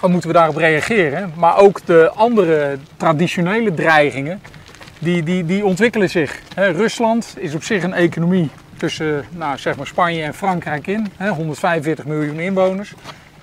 dan 0.00 0.10
moeten 0.10 0.30
we 0.30 0.36
daarop 0.36 0.56
reageren. 0.56 1.32
Maar 1.36 1.58
ook 1.58 1.86
de 1.86 2.10
andere 2.14 2.78
traditionele 2.96 3.74
dreigingen, 3.74 4.40
die, 4.98 5.22
die, 5.22 5.44
die 5.44 5.64
ontwikkelen 5.64 6.10
zich. 6.10 6.40
Rusland 6.54 7.34
is 7.38 7.54
op 7.54 7.62
zich 7.62 7.82
een 7.82 7.94
economie 7.94 8.50
tussen 8.76 9.24
nou, 9.30 9.58
zeg 9.58 9.76
maar 9.76 9.86
Spanje 9.86 10.22
en 10.22 10.34
Frankrijk 10.34 10.86
in. 10.86 11.06
Hè, 11.16 11.28
145 11.28 12.04
miljoen 12.04 12.38
inwoners. 12.38 12.94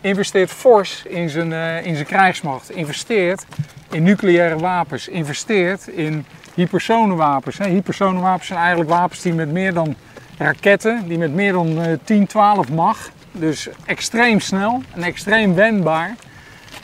Investeert 0.06 0.52
fors 0.52 1.04
in 1.08 1.30
zijn, 1.30 1.52
uh, 1.52 1.86
in 1.86 1.94
zijn 1.94 2.08
krijgsmacht. 2.08 2.70
Investeert 2.70 3.46
in 3.92 4.04
nucleaire 4.04 4.58
wapens. 4.58 5.08
Investeert 5.08 5.88
in 5.88 6.26
hypersonenwapens. 6.54 7.58
Hè. 7.58 7.68
Hypersonenwapens 7.68 8.48
zijn 8.48 8.60
eigenlijk 8.60 8.90
wapens 8.90 9.22
die 9.22 9.34
met 9.34 9.52
meer 9.52 9.74
dan 9.74 9.96
raketten, 10.38 11.04
die 11.08 11.18
met 11.18 11.34
meer 11.34 11.52
dan 11.52 11.82
uh, 11.82 11.94
10, 12.04 12.28
12 12.28 12.70
mag. 12.70 13.10
Dus 13.32 13.68
extreem 13.86 14.40
snel 14.40 14.82
en 14.94 15.04
extreem 15.04 15.56
wendbaar. 15.56 16.16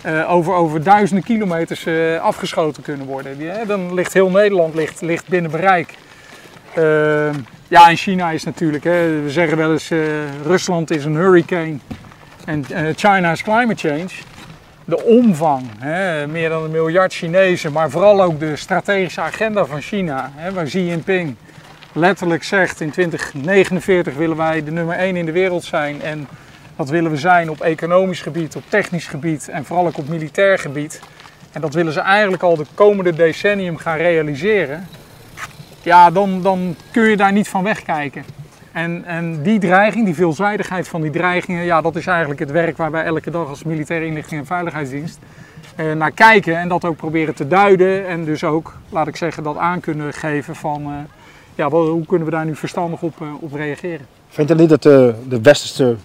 Uh, 0.05 0.31
over, 0.31 0.53
over 0.53 0.83
duizenden 0.83 1.23
kilometers 1.23 1.85
uh, 1.85 2.21
afgeschoten 2.21 2.83
kunnen 2.83 3.07
worden. 3.07 3.37
Die, 3.37 3.65
dan 3.67 3.93
ligt 3.93 4.13
heel 4.13 4.29
Nederland 4.29 4.75
ligt, 4.75 5.01
ligt 5.01 5.27
binnen 5.27 5.51
bereik. 5.51 5.93
Ja, 7.67 7.89
en 7.89 7.95
China 7.95 8.31
is 8.31 8.43
natuurlijk, 8.43 8.83
hè, 8.83 9.21
we 9.21 9.29
zeggen 9.29 9.57
wel 9.57 9.71
eens, 9.71 9.91
Rusland 10.43 10.91
is 10.91 11.05
een 11.05 11.15
hurricane 11.15 11.77
en 12.45 12.65
China 12.95 13.31
is 13.31 13.43
climate 13.43 13.87
change. 13.87 14.09
De 14.85 15.03
omvang, 15.03 15.65
hè, 15.77 16.27
meer 16.27 16.49
dan 16.49 16.63
een 16.63 16.71
miljard 16.71 17.13
Chinezen, 17.13 17.71
maar 17.71 17.89
vooral 17.89 18.23
ook 18.23 18.39
de 18.39 18.55
strategische 18.55 19.21
agenda 19.21 19.65
van 19.65 19.81
China, 19.81 20.31
hè, 20.35 20.53
waar 20.53 20.65
Xi 20.65 20.85
Jinping 20.85 21.35
letterlijk 21.93 22.43
zegt 22.43 22.81
in 22.81 22.91
2049 22.91 24.15
willen 24.15 24.37
wij 24.37 24.63
de 24.63 24.71
nummer 24.71 24.95
1 24.97 25.15
in 25.15 25.25
de 25.25 25.31
wereld 25.31 25.63
zijn 25.63 26.01
en 26.01 26.27
dat 26.75 26.89
willen 26.89 27.11
we 27.11 27.17
zijn 27.17 27.49
op 27.49 27.61
economisch 27.61 28.21
gebied, 28.21 28.55
op 28.55 28.63
technisch 28.67 29.07
gebied 29.07 29.49
en 29.49 29.65
vooral 29.65 29.87
ook 29.87 29.97
op 29.97 30.07
militair 30.07 30.59
gebied. 30.59 31.01
En 31.51 31.61
dat 31.61 31.73
willen 31.73 31.93
ze 31.93 31.99
eigenlijk 31.99 32.43
al 32.43 32.55
de 32.55 32.65
komende 32.73 33.13
decennium 33.13 33.77
gaan 33.77 33.97
realiseren 33.97 34.87
ja, 35.83 36.11
dan, 36.11 36.41
dan 36.41 36.75
kun 36.91 37.03
je 37.03 37.17
daar 37.17 37.31
niet 37.31 37.49
van 37.49 37.63
wegkijken. 37.63 38.25
En, 38.71 39.05
en 39.05 39.41
die 39.41 39.59
dreiging, 39.59 40.05
die 40.05 40.15
veelzijdigheid 40.15 40.87
van 40.87 41.01
die 41.01 41.11
dreigingen, 41.11 41.63
ja, 41.63 41.81
dat 41.81 41.95
is 41.95 42.07
eigenlijk 42.07 42.39
het 42.39 42.51
werk 42.51 42.77
waar 42.77 42.91
wij 42.91 43.03
elke 43.03 43.31
dag 43.31 43.47
als 43.47 43.63
militaire 43.63 44.05
inlichting 44.05 44.39
en 44.39 44.45
veiligheidsdienst 44.45 45.19
eh, 45.75 45.91
naar 45.91 46.11
kijken 46.11 46.57
en 46.57 46.67
dat 46.67 46.85
ook 46.85 46.95
proberen 46.95 47.35
te 47.35 47.47
duiden. 47.47 48.07
En 48.07 48.25
dus 48.25 48.43
ook, 48.43 48.77
laat 48.89 49.07
ik 49.07 49.15
zeggen, 49.15 49.43
dat 49.43 49.57
aan 49.57 49.79
kunnen 49.79 50.13
geven 50.13 50.55
van 50.55 50.83
eh, 50.83 50.91
ja, 51.55 51.69
wat, 51.69 51.87
hoe 51.87 52.05
kunnen 52.05 52.27
we 52.27 52.33
daar 52.33 52.45
nu 52.45 52.55
verstandig 52.55 53.01
op, 53.01 53.19
uh, 53.21 53.27
op 53.39 53.53
reageren. 53.53 54.05
Vindt 54.27 54.51
u 54.51 54.55
niet 54.55 54.69
dat 54.69 54.83
de, 54.83 55.13
de 55.27 55.41
westerse 55.41 55.95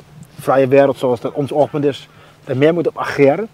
vrije 0.41 0.69
wereld, 0.69 0.99
zoals 0.99 1.21
dat 1.21 1.33
ons 1.33 1.53
oogpunt 1.53 1.85
is, 1.85 2.09
er 2.45 2.57
meer 2.57 2.75
moet 2.75 2.87
op 2.87 2.99
ageren? 2.99 3.49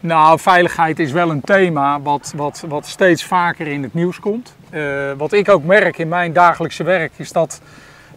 Nou, 0.00 0.38
veiligheid 0.38 0.98
is 0.98 1.12
wel 1.12 1.30
een 1.30 1.40
thema 1.40 2.00
wat, 2.00 2.32
wat, 2.36 2.64
wat 2.68 2.86
steeds 2.86 3.24
vaker 3.24 3.66
in 3.66 3.82
het 3.82 3.94
nieuws 3.94 4.20
komt. 4.20 4.54
Uh, 4.70 5.12
wat 5.16 5.32
ik 5.32 5.48
ook 5.48 5.64
merk 5.64 5.98
in 5.98 6.08
mijn 6.08 6.32
dagelijkse 6.32 6.82
werk 6.82 7.12
is 7.16 7.32
dat 7.32 7.60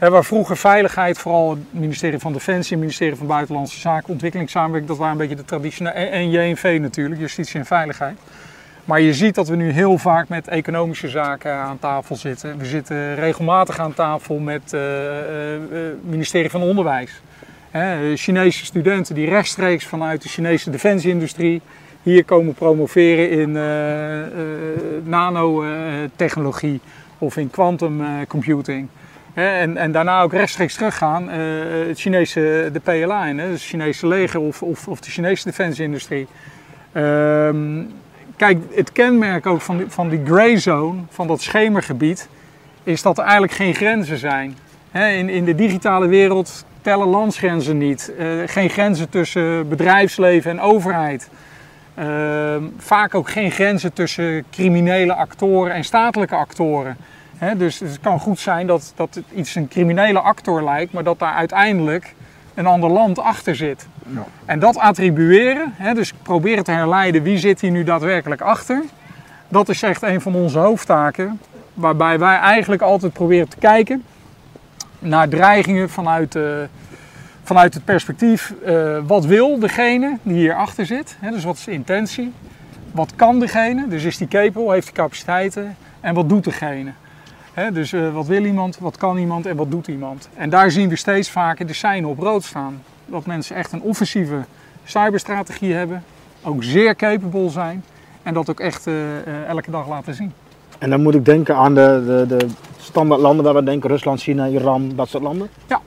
Hè, 0.03 0.09
waar 0.09 0.25
vroeger 0.25 0.57
veiligheid, 0.57 1.17
vooral 1.17 1.49
het 1.49 1.59
ministerie 1.71 2.19
van 2.19 2.33
Defensie, 2.33 2.71
het 2.71 2.79
ministerie 2.79 3.15
van 3.15 3.27
Buitenlandse 3.27 3.79
Zaken, 3.79 4.09
ontwikkelingssamenwerking, 4.09 4.89
dat 4.89 4.97
waren 4.97 5.11
een 5.11 5.19
beetje 5.19 5.35
de 5.35 5.45
traditionele. 5.45 5.95
En, 5.95 6.29
JNV 6.29 6.77
natuurlijk, 6.81 7.21
justitie 7.21 7.59
en 7.59 7.65
veiligheid. 7.65 8.17
Maar 8.85 9.01
je 9.01 9.13
ziet 9.13 9.35
dat 9.35 9.47
we 9.47 9.55
nu 9.55 9.69
heel 9.69 9.97
vaak 9.97 10.29
met 10.29 10.47
economische 10.47 11.09
zaken 11.09 11.53
aan 11.53 11.79
tafel 11.79 12.15
zitten. 12.15 12.57
We 12.57 12.65
zitten 12.65 13.15
regelmatig 13.15 13.79
aan 13.79 13.93
tafel 13.93 14.37
met 14.37 14.71
het 14.71 16.05
ministerie 16.05 16.49
van 16.49 16.61
Onderwijs. 16.61 17.21
Chinese 18.15 18.65
studenten 18.65 19.15
die 19.15 19.29
rechtstreeks 19.29 19.85
vanuit 19.85 20.21
de 20.21 20.29
Chinese 20.29 20.69
defensieindustrie 20.69 21.61
hier 22.01 22.25
komen 22.25 22.53
promoveren 22.53 23.29
in 23.29 23.51
nanotechnologie 25.03 26.79
of 27.17 27.37
in 27.37 27.49
quantum 27.49 28.01
computing. 28.27 28.87
En, 29.33 29.77
en, 29.77 29.91
daarna 29.91 30.21
ook 30.21 30.31
rechtstreeks 30.31 30.75
teruggaan, 30.75 31.29
uh, 31.29 31.35
het 31.87 31.99
Chinese, 31.99 32.69
de 32.73 32.79
PLA 32.79 33.25
in, 33.25 33.39
het 33.39 33.61
Chinese 33.61 34.07
leger 34.07 34.39
of, 34.39 34.61
of, 34.63 34.87
of 34.87 34.99
de 34.99 35.11
Chinese 35.11 35.43
defensieindustrie. 35.43 36.27
Um, 36.97 37.91
kijk, 38.37 38.57
het 38.75 38.91
kenmerk 38.91 39.45
ook 39.45 39.61
van 39.61 39.77
die, 39.77 39.85
van 39.89 40.09
die 40.09 40.21
gray 40.25 40.57
zone, 40.57 41.01
van 41.09 41.27
dat 41.27 41.41
schemergebied, 41.41 42.29
is 42.83 43.01
dat 43.01 43.17
er 43.17 43.23
eigenlijk 43.23 43.53
geen 43.53 43.75
grenzen 43.75 44.17
zijn. 44.17 44.57
in, 44.91 45.29
in 45.29 45.45
de 45.45 45.55
digitale 45.55 46.07
wereld 46.07 46.65
tellen 46.81 47.07
landsgrenzen 47.07 47.77
niet. 47.77 48.11
Uh, 48.19 48.27
geen 48.45 48.69
grenzen 48.69 49.09
tussen 49.09 49.69
bedrijfsleven 49.69 50.51
en 50.51 50.59
overheid. 50.59 51.29
Uh, 51.99 52.55
vaak 52.77 53.15
ook 53.15 53.29
geen 53.29 53.51
grenzen 53.51 53.93
tussen 53.93 54.43
criminele 54.51 55.13
actoren 55.13 55.73
en 55.73 55.83
statelijke 55.83 56.35
actoren 56.35 56.97
dus 57.57 57.79
het 57.79 57.99
kan 57.99 58.19
goed 58.19 58.39
zijn 58.39 58.67
dat, 58.67 58.93
dat 58.95 59.15
het 59.15 59.25
iets 59.35 59.55
een 59.55 59.67
criminele 59.67 60.19
actor 60.19 60.63
lijkt, 60.63 60.93
maar 60.93 61.03
dat 61.03 61.19
daar 61.19 61.33
uiteindelijk 61.33 62.13
een 62.53 62.65
ander 62.65 62.89
land 62.89 63.19
achter 63.19 63.55
zit. 63.55 63.87
Ja. 64.07 64.25
En 64.45 64.59
dat 64.59 64.77
attribueren, 64.77 65.73
dus 65.93 66.13
proberen 66.13 66.63
te 66.63 66.71
herleiden 66.71 67.23
wie 67.23 67.37
zit 67.37 67.61
hier 67.61 67.71
nu 67.71 67.83
daadwerkelijk 67.83 68.41
achter, 68.41 68.83
dat 69.47 69.69
is 69.69 69.83
echt 69.83 70.01
een 70.01 70.21
van 70.21 70.35
onze 70.35 70.59
hoofdtaken. 70.59 71.39
Waarbij 71.73 72.19
wij 72.19 72.35
eigenlijk 72.35 72.81
altijd 72.81 73.13
proberen 73.13 73.49
te 73.49 73.57
kijken 73.57 74.03
naar 74.99 75.29
dreigingen 75.29 75.89
vanuit, 75.89 76.35
uh, 76.35 76.43
vanuit 77.43 77.73
het 77.73 77.85
perspectief 77.85 78.53
uh, 78.65 78.97
wat 79.07 79.25
wil 79.25 79.59
degene 79.59 80.17
die 80.21 80.37
hierachter 80.37 80.85
zit. 80.85 81.17
dus 81.31 81.43
wat 81.43 81.57
is 81.57 81.63
de 81.63 81.71
intentie? 81.71 82.31
Wat 82.91 83.15
kan 83.15 83.39
degene? 83.39 83.87
Dus 83.87 84.03
is 84.03 84.17
die 84.17 84.27
capable, 84.27 84.71
heeft 84.71 84.85
die 84.85 84.95
capaciteiten? 84.95 85.75
En 85.99 86.13
wat 86.13 86.29
doet 86.29 86.43
degene? 86.43 86.91
Dus 87.73 87.91
uh, 87.91 88.13
wat 88.13 88.27
wil 88.27 88.45
iemand, 88.45 88.77
wat 88.79 88.97
kan 88.97 89.17
iemand 89.17 89.45
en 89.45 89.55
wat 89.55 89.71
doet 89.71 89.87
iemand? 89.87 90.29
En 90.33 90.49
daar 90.49 90.71
zien 90.71 90.89
we 90.89 90.95
steeds 90.95 91.29
vaker 91.29 91.67
de 91.67 91.73
seinen 91.73 92.09
op 92.09 92.19
rood 92.19 92.43
staan. 92.43 92.83
Dat 93.05 93.25
mensen 93.25 93.55
echt 93.55 93.71
een 93.71 93.81
offensieve 93.81 94.43
cyberstrategie 94.83 95.73
hebben, 95.73 96.03
ook 96.43 96.63
zeer 96.63 96.95
capable 96.95 97.49
zijn 97.49 97.83
en 98.23 98.33
dat 98.33 98.49
ook 98.49 98.59
echt 98.59 98.87
uh, 98.87 98.93
uh, 98.93 99.47
elke 99.47 99.71
dag 99.71 99.87
laten 99.87 100.13
zien. 100.13 100.33
En 100.77 100.89
dan 100.89 101.01
moet 101.01 101.15
ik 101.15 101.25
denken 101.25 101.55
aan 101.55 101.73
de, 101.73 102.03
de, 102.05 102.37
de 102.37 102.47
standaard 102.77 103.21
landen 103.21 103.45
waar 103.45 103.53
we 103.53 103.63
denken, 103.63 103.89
Rusland, 103.89 104.21
China, 104.21 104.47
Iran, 104.47 104.91
dat 104.95 105.09
soort 105.09 105.23
landen? 105.23 105.49
Ja. 105.67 105.81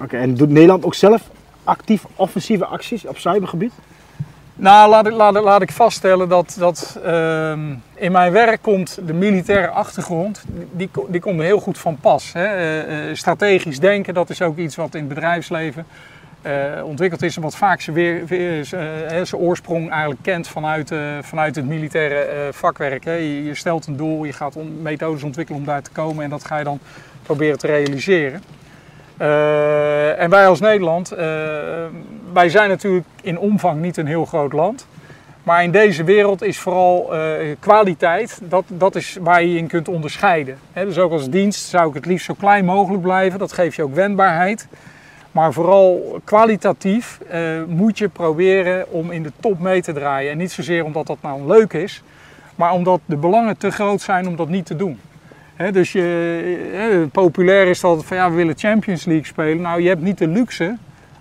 Oké, 0.00 0.16
en 0.16 0.34
doet 0.34 0.48
Nederland 0.48 0.84
ook 0.84 0.94
zelf 0.94 1.30
actief 1.64 2.04
offensieve 2.16 2.66
acties 2.66 3.06
op 3.06 3.18
cybergebied? 3.18 3.72
Nou, 4.60 4.90
laat 4.90 5.06
ik, 5.06 5.42
laat, 5.42 5.62
ik 5.62 5.72
vaststellen 5.72 6.28
dat, 6.28 6.56
dat 6.58 6.98
uh, 7.06 7.52
in 7.94 8.12
mijn 8.12 8.32
werk 8.32 8.62
komt 8.62 8.98
de 9.06 9.12
militaire 9.12 9.68
achtergrond, 9.68 10.44
die, 10.72 10.90
die 11.08 11.20
komt 11.20 11.40
heel 11.40 11.60
goed 11.60 11.78
van 11.78 11.96
pas. 12.00 12.32
Hè. 12.32 13.08
Uh, 13.08 13.14
strategisch 13.14 13.80
denken, 13.80 14.14
dat 14.14 14.30
is 14.30 14.42
ook 14.42 14.56
iets 14.56 14.76
wat 14.76 14.94
in 14.94 15.00
het 15.00 15.08
bedrijfsleven 15.08 15.86
uh, 16.46 16.84
ontwikkeld 16.84 17.22
is 17.22 17.36
en 17.36 17.42
wat 17.42 17.56
vaak 17.56 17.80
zijn, 17.80 17.96
weer, 17.96 18.26
weer 18.26 18.68
oorsprong 19.32 19.90
eigenlijk 19.90 20.22
kent 20.22 20.48
vanuit, 20.48 20.92
vanuit 21.20 21.56
het 21.56 21.66
militaire 21.66 22.52
vakwerk. 22.52 23.04
Hè. 23.04 23.14
Je, 23.14 23.54
stelt 23.54 23.86
een 23.86 23.96
doel, 23.96 24.24
je 24.24 24.32
gaat 24.32 24.56
methodes 24.82 25.22
ontwikkelen 25.22 25.60
om 25.60 25.66
daar 25.66 25.82
te 25.82 25.90
komen 25.90 26.24
en 26.24 26.30
dat 26.30 26.44
ga 26.44 26.58
je 26.58 26.64
dan 26.64 26.78
proberen 27.22 27.58
te 27.58 27.66
realiseren. 27.66 28.42
Uh, 29.20 30.20
en 30.20 30.30
wij 30.30 30.46
als 30.46 30.60
Nederland, 30.60 31.12
uh, 31.12 31.18
wij 32.32 32.48
zijn 32.48 32.68
natuurlijk 32.68 33.06
in 33.22 33.38
omvang 33.38 33.80
niet 33.80 33.96
een 33.96 34.06
heel 34.06 34.24
groot 34.24 34.52
land. 34.52 34.86
Maar 35.42 35.62
in 35.62 35.70
deze 35.70 36.04
wereld 36.04 36.42
is 36.42 36.58
vooral 36.58 37.14
uh, 37.14 37.20
kwaliteit, 37.58 38.40
dat, 38.44 38.64
dat 38.68 38.96
is 38.96 39.18
waar 39.20 39.42
je 39.42 39.52
je 39.52 39.58
in 39.58 39.66
kunt 39.66 39.88
onderscheiden. 39.88 40.58
He, 40.72 40.84
dus 40.84 40.98
ook 40.98 41.12
als 41.12 41.30
dienst 41.30 41.68
zou 41.68 41.88
ik 41.88 41.94
het 41.94 42.06
liefst 42.06 42.26
zo 42.26 42.34
klein 42.38 42.64
mogelijk 42.64 43.02
blijven, 43.02 43.38
dat 43.38 43.52
geeft 43.52 43.76
je 43.76 43.82
ook 43.82 43.94
wendbaarheid. 43.94 44.68
Maar 45.32 45.52
vooral 45.52 46.20
kwalitatief 46.24 47.18
moet 47.66 47.98
je 47.98 48.08
proberen 48.08 48.90
om 48.90 49.10
in 49.10 49.22
de 49.22 49.32
top 49.40 49.58
mee 49.58 49.82
te 49.82 49.92
draaien. 49.92 50.32
En 50.32 50.38
niet 50.38 50.52
zozeer 50.52 50.84
omdat 50.84 51.06
dat 51.06 51.18
nou 51.20 51.46
leuk 51.46 51.72
is, 51.72 52.02
maar 52.54 52.72
omdat 52.72 53.00
de 53.04 53.16
belangen 53.16 53.56
te 53.56 53.70
groot 53.70 54.00
zijn 54.00 54.28
om 54.28 54.36
dat 54.36 54.48
niet 54.48 54.66
te 54.66 54.76
doen 54.76 54.98
dus 55.68 55.92
je, 55.92 57.08
populair 57.12 57.66
is 57.66 57.80
dat 57.80 58.04
van 58.04 58.16
ja, 58.16 58.30
we 58.30 58.36
willen 58.36 58.58
Champions 58.58 59.04
League 59.04 59.26
spelen. 59.26 59.60
Nou, 59.60 59.82
je 59.82 59.88
hebt 59.88 60.02
niet 60.02 60.18
de 60.18 60.28
luxe 60.28 60.76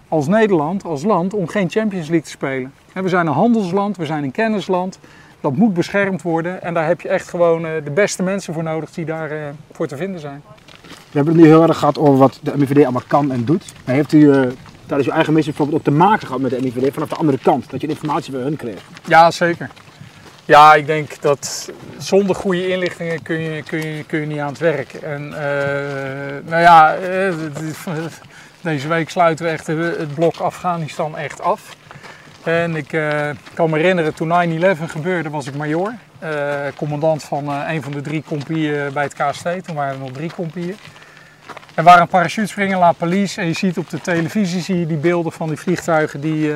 als 0.08 0.28
Nederland, 0.28 0.84
als 0.84 1.04
land, 1.04 1.34
om 1.34 1.47
geen 1.47 1.69
Champions 1.69 2.08
League 2.08 2.25
te 2.25 2.30
spelen. 2.30 2.73
we 2.93 3.10
zijn 3.10 3.28
een 3.28 3.34
handelsland, 3.34 3.97
we 3.97 4.06
zijn 4.06 4.23
een 4.23 4.32
kennisland. 4.32 4.99
Dat 5.41 5.56
moet 5.56 5.73
beschermd 5.73 6.21
worden. 6.21 6.62
En 6.62 6.73
daar 6.73 6.88
heb 6.88 7.02
je 7.02 7.10
echt 7.10 7.30
gewoon 7.30 7.65
eh, 7.65 7.71
de 7.84 7.91
beste 7.91 8.23
mensen 8.23 8.54
voor 8.54 8.63
nodig 8.63 8.91
die 8.91 9.06
daarvoor 9.06 9.38
eh, 9.38 9.43
voor 9.71 9.88
te 9.88 9.97
vinden 9.97 10.19
zijn. 10.19 10.41
We 10.84 11.15
hebben 11.15 11.34
het 11.34 11.43
nu 11.43 11.49
heel 11.49 11.63
erg 11.63 11.78
gehad 11.78 11.97
over 11.97 12.17
wat 12.17 12.39
de 12.41 12.58
MIVD 12.58 12.84
allemaal 12.84 13.04
kan 13.08 13.32
en 13.32 13.45
doet. 13.45 13.73
Maar 13.86 13.95
heeft 13.95 14.13
u 14.13 14.19
uh, 14.19 14.41
tijdens 14.86 15.10
uw 15.10 15.15
eigen 15.15 15.34
missie 15.34 15.54
bijvoorbeeld 15.54 15.78
ook 15.78 15.93
te 15.93 15.99
maken 15.99 16.28
gehad 16.28 16.41
met 16.41 16.52
de 16.52 16.62
MIVD 16.62 16.93
vanaf 16.93 17.10
de 17.10 17.15
andere 17.15 17.38
kant? 17.38 17.69
Dat 17.69 17.82
je 17.82 17.88
informatie 17.88 18.32
bij 18.32 18.41
hun 18.41 18.56
kreeg? 18.56 18.82
Ja, 19.06 19.32
zeker. 19.32 19.69
Ja, 20.49 20.73
ik 20.73 20.85
denk 20.85 21.21
dat 21.21 21.71
zonder 21.97 22.35
goede 22.35 22.67
inlichtingen 22.67 23.21
kun 23.21 23.39
je, 23.39 23.63
kun 23.63 23.79
je, 23.79 24.03
kun 24.03 24.19
je 24.19 24.25
niet 24.25 24.39
aan 24.39 24.47
het 24.47 24.57
werk. 24.57 24.93
En 24.93 25.21
uh, 25.21 26.49
nou 26.49 26.62
ja, 26.62 26.95
eh, 26.95 27.33
deze 28.62 28.88
week 28.88 29.09
sluiten 29.09 29.45
we 29.45 29.51
echt 29.51 29.67
het 29.67 30.13
blok 30.13 30.35
Afghanistan 30.35 31.17
echt 31.17 31.41
af. 31.41 31.75
En 32.43 32.75
ik 32.75 32.93
uh, 32.93 33.29
kan 33.53 33.69
me 33.69 33.77
herinneren, 33.77 34.13
toen 34.13 34.62
9-11 34.77 34.83
gebeurde, 34.88 35.29
was 35.29 35.47
ik 35.47 35.55
major. 35.55 35.93
Commandant 36.75 37.23
van 37.23 37.49
een 37.49 37.83
van 37.83 37.91
de 37.91 38.01
drie 38.01 38.23
compieën 38.23 38.93
bij 38.93 39.03
het 39.03 39.13
KST. 39.13 39.65
Toen 39.65 39.75
waren 39.75 39.93
er 39.93 39.99
nog 39.99 40.12
drie 40.12 40.31
compieën. 40.31 40.75
Er 41.73 41.83
waren 41.83 42.01
een 42.01 42.07
parachutespringer, 42.07 42.77
La 42.77 42.91
Police. 42.91 43.41
En 43.41 43.47
je 43.47 43.53
ziet 43.53 43.77
op 43.77 43.89
de 43.89 44.01
televisie 44.01 44.62
zie 44.62 44.79
je 44.79 44.85
die 44.85 44.97
beelden 44.97 45.31
van 45.31 45.47
die 45.47 45.57
vliegtuigen 45.57 46.21
die, 46.21 46.53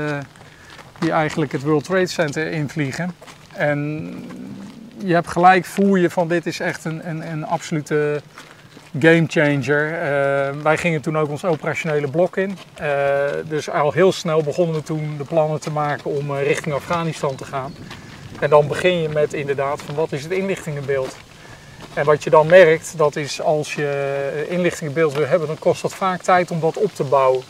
die 0.99 1.12
eigenlijk 1.12 1.51
het 1.51 1.62
World 1.62 1.84
Trade 1.84 2.08
Center 2.08 2.51
invliegen. 2.51 3.13
En 3.56 4.13
je 4.98 5.13
hebt 5.13 5.28
gelijk, 5.28 5.66
voel 5.66 5.96
je 5.96 6.10
van 6.10 6.28
dit 6.28 6.46
is 6.46 6.60
echt 6.60 6.86
een, 6.86 7.10
een, 7.10 7.32
een 7.32 7.46
absolute 7.46 8.22
game 9.00 9.24
changer. 9.28 9.92
Uh, 9.92 10.62
wij 10.63 10.78
gingen 10.78 11.02
toen 11.02 11.18
ook 11.18 11.30
ons 11.30 11.46
operationele 11.46 12.08
blok 12.08 12.38
in. 12.38 12.58
Uh, 12.82 12.88
dus 13.46 13.70
al 13.70 13.92
heel 13.92 14.12
snel 14.12 14.44
begonnen 14.44 14.76
we 14.76 14.84
toen 14.84 15.18
de 15.18 15.24
plannen 15.24 15.60
te 15.60 15.72
maken 15.72 16.12
om 16.12 16.32
uh, 16.32 16.44
richting 16.44 16.76
Afghanistan 16.76 17.36
te 17.36 17.46
gaan. 17.46 17.74
En 18.39 18.50
dan 18.50 18.68
begin 18.68 19.02
je 19.02 19.10
met 19.10 19.34
inderdaad 19.34 19.82
van 19.82 19.96
wat 19.96 20.12
is 20.12 20.24
het 20.24 20.32
inlichtingenbeeld. 20.32 21.16
En 21.94 22.06
wat 22.06 22.24
je 22.24 22.30
dan 22.30 22.48
merkt, 22.48 22.94
dat 22.98 23.16
is 23.16 23.42
als 23.42 23.76
je 23.76 24.46
inlichtingenbeeld 24.50 25.13
wil 25.13 25.28
hebben, 25.28 25.48
dan 25.48 25.60
kost 25.60 25.82
dat 25.82 25.94
vaak 25.94 26.22
tijd 26.22 26.52
om 26.52 26.60
dat 26.60 26.78
op 26.78 26.94
te 26.96 27.04
bouwen. 27.04 27.44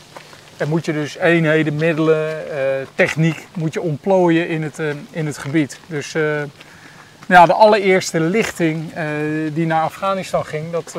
En 0.56 0.68
moet 0.68 0.84
je 0.84 0.92
dus 0.92 1.16
eenheden, 1.16 1.76
middelen, 1.76 2.44
uh, 2.50 2.56
techniek 2.94 3.46
moet 3.54 3.72
je 3.72 3.80
ontplooien 3.80 4.48
in 4.48 4.62
het, 4.62 4.78
uh, 4.78 4.90
in 5.10 5.26
het 5.26 5.38
gebied. 5.38 5.78
Dus 5.86 6.14
uh, 6.14 6.42
ja, 7.26 7.46
de 7.46 7.52
allereerste 7.52 8.20
lichting 8.20 8.92
die 9.52 9.66
naar 9.66 9.82
Afghanistan 9.82 10.46
ging, 10.46 10.70
dat, 10.70 10.96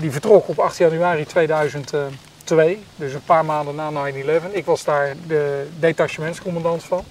die 0.00 0.10
vertrok 0.10 0.48
op 0.48 0.58
8 0.58 0.76
januari 0.76 1.24
2002. 1.24 2.82
Dus 2.96 3.12
een 3.12 3.24
paar 3.24 3.44
maanden 3.44 3.74
na 3.74 3.90
9-11. 4.12 4.52
Ik 4.52 4.64
was 4.64 4.84
daar 4.84 5.14
de 5.26 5.66
detachementscommandant 5.78 6.84
van. 6.84 7.04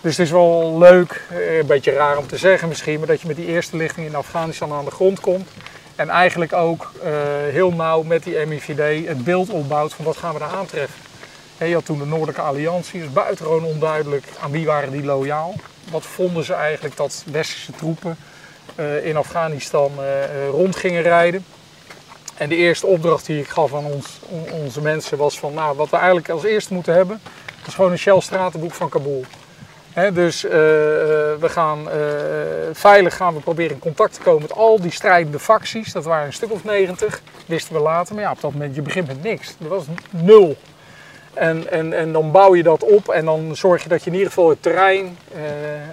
Dus 0.00 0.16
het 0.16 0.26
is 0.26 0.32
wel 0.32 0.78
leuk, 0.78 1.22
een 1.60 1.66
beetje 1.66 1.92
raar 1.92 2.18
om 2.18 2.26
te 2.26 2.36
zeggen 2.36 2.68
misschien, 2.68 2.98
maar 2.98 3.08
dat 3.08 3.20
je 3.20 3.26
met 3.26 3.36
die 3.36 3.46
eerste 3.46 3.76
lichting 3.76 4.06
in 4.06 4.14
Afghanistan 4.14 4.72
aan 4.72 4.84
de 4.84 4.90
grond 4.90 5.20
komt. 5.20 5.48
En 6.00 6.08
eigenlijk 6.08 6.52
ook 6.52 6.92
uh, 7.04 7.10
heel 7.50 7.72
nauw 7.72 8.02
met 8.02 8.22
die 8.22 8.46
MIVD 8.46 9.06
het 9.08 9.24
beeld 9.24 9.50
opbouwt 9.50 9.94
van 9.94 10.04
wat 10.04 10.16
gaan 10.16 10.32
we 10.32 10.38
daar 10.38 10.54
aantreffen. 10.54 11.00
je 11.58 11.74
had 11.74 11.84
toen 11.84 11.98
de 11.98 12.06
Noordelijke 12.06 12.40
Alliantie, 12.40 13.00
dus 13.00 13.12
buitengewoon 13.12 13.64
onduidelijk 13.64 14.24
aan 14.42 14.50
wie 14.50 14.66
waren 14.66 14.90
die 14.90 15.04
loyaal. 15.04 15.54
Wat 15.90 16.02
vonden 16.02 16.44
ze 16.44 16.52
eigenlijk 16.52 16.96
dat 16.96 17.24
westerse 17.30 17.72
troepen 17.72 18.16
uh, 18.76 19.06
in 19.06 19.16
Afghanistan 19.16 19.92
uh, 19.98 20.48
rond 20.48 20.76
gingen 20.76 21.02
rijden. 21.02 21.44
En 22.36 22.48
de 22.48 22.56
eerste 22.56 22.86
opdracht 22.86 23.26
die 23.26 23.40
ik 23.40 23.48
gaf 23.48 23.74
aan 23.74 23.84
ons, 23.84 24.20
onze 24.50 24.80
mensen 24.80 25.18
was 25.18 25.38
van, 25.38 25.54
nou, 25.54 25.76
wat 25.76 25.90
we 25.90 25.96
eigenlijk 25.96 26.28
als 26.28 26.44
eerste 26.44 26.74
moeten 26.74 26.94
hebben, 26.94 27.20
dat 27.58 27.66
is 27.66 27.74
gewoon 27.74 27.90
een 27.90 27.98
Shell 27.98 28.20
stratenboek 28.20 28.72
van 28.72 28.88
Kabul 28.88 29.24
dus 30.08 30.44
uh, 30.44 30.50
we 30.50 31.48
gaan 31.48 31.78
uh, 31.80 31.94
veilig 32.72 33.16
gaan 33.16 33.34
we 33.34 33.40
proberen 33.40 33.72
in 33.72 33.78
contact 33.78 34.14
te 34.14 34.20
komen 34.20 34.42
met 34.42 34.52
al 34.52 34.80
die 34.80 34.90
strijdende 34.90 35.38
facties. 35.38 35.92
Dat 35.92 36.04
waren 36.04 36.26
een 36.26 36.32
stuk 36.32 36.52
of 36.52 36.64
90. 36.64 37.22
wisten 37.46 37.74
we 37.74 37.80
later. 37.80 38.14
Maar 38.14 38.24
ja, 38.24 38.30
op 38.30 38.40
dat 38.40 38.52
moment, 38.52 38.74
je 38.74 38.82
begint 38.82 39.06
met 39.06 39.22
niks. 39.22 39.54
Er 39.62 39.68
was 39.68 39.84
nul. 40.10 40.56
En, 41.34 41.70
en, 41.70 41.92
en 41.92 42.12
dan 42.12 42.30
bouw 42.30 42.54
je 42.54 42.62
dat 42.62 42.84
op 42.84 43.08
en 43.08 43.24
dan 43.24 43.56
zorg 43.56 43.82
je 43.82 43.88
dat 43.88 44.00
je 44.04 44.06
in 44.06 44.16
ieder 44.16 44.28
geval 44.28 44.48
het 44.48 44.62
terrein, 44.62 45.18
eh, 45.32 45.40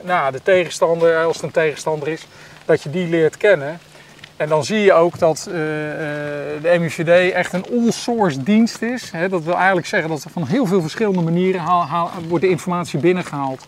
nou, 0.01 0.31
de 0.31 0.41
tegenstander, 0.43 1.25
als 1.25 1.35
het 1.35 1.45
een 1.45 1.51
tegenstander 1.51 2.07
is, 2.07 2.27
dat 2.65 2.83
je 2.83 2.89
die 2.89 3.07
leert 3.07 3.37
kennen. 3.37 3.79
En 4.37 4.49
dan 4.49 4.65
zie 4.65 4.79
je 4.79 4.93
ook 4.93 5.19
dat 5.19 5.47
eh, 5.51 5.53
eh, 5.53 6.61
de 6.61 6.79
MIVD 6.79 7.33
echt 7.33 7.53
een 7.53 7.65
all-source 7.71 8.43
dienst 8.43 8.81
is. 8.81 9.11
Dat 9.29 9.43
wil 9.43 9.55
eigenlijk 9.55 9.87
zeggen 9.87 10.09
dat 10.09 10.23
er 10.23 10.29
van 10.29 10.47
heel 10.47 10.65
veel 10.65 10.81
verschillende 10.81 11.21
manieren 11.21 11.61
haal, 11.61 12.11
wordt 12.27 12.43
de 12.43 12.49
informatie 12.49 12.99
binnengehaald. 12.99 13.67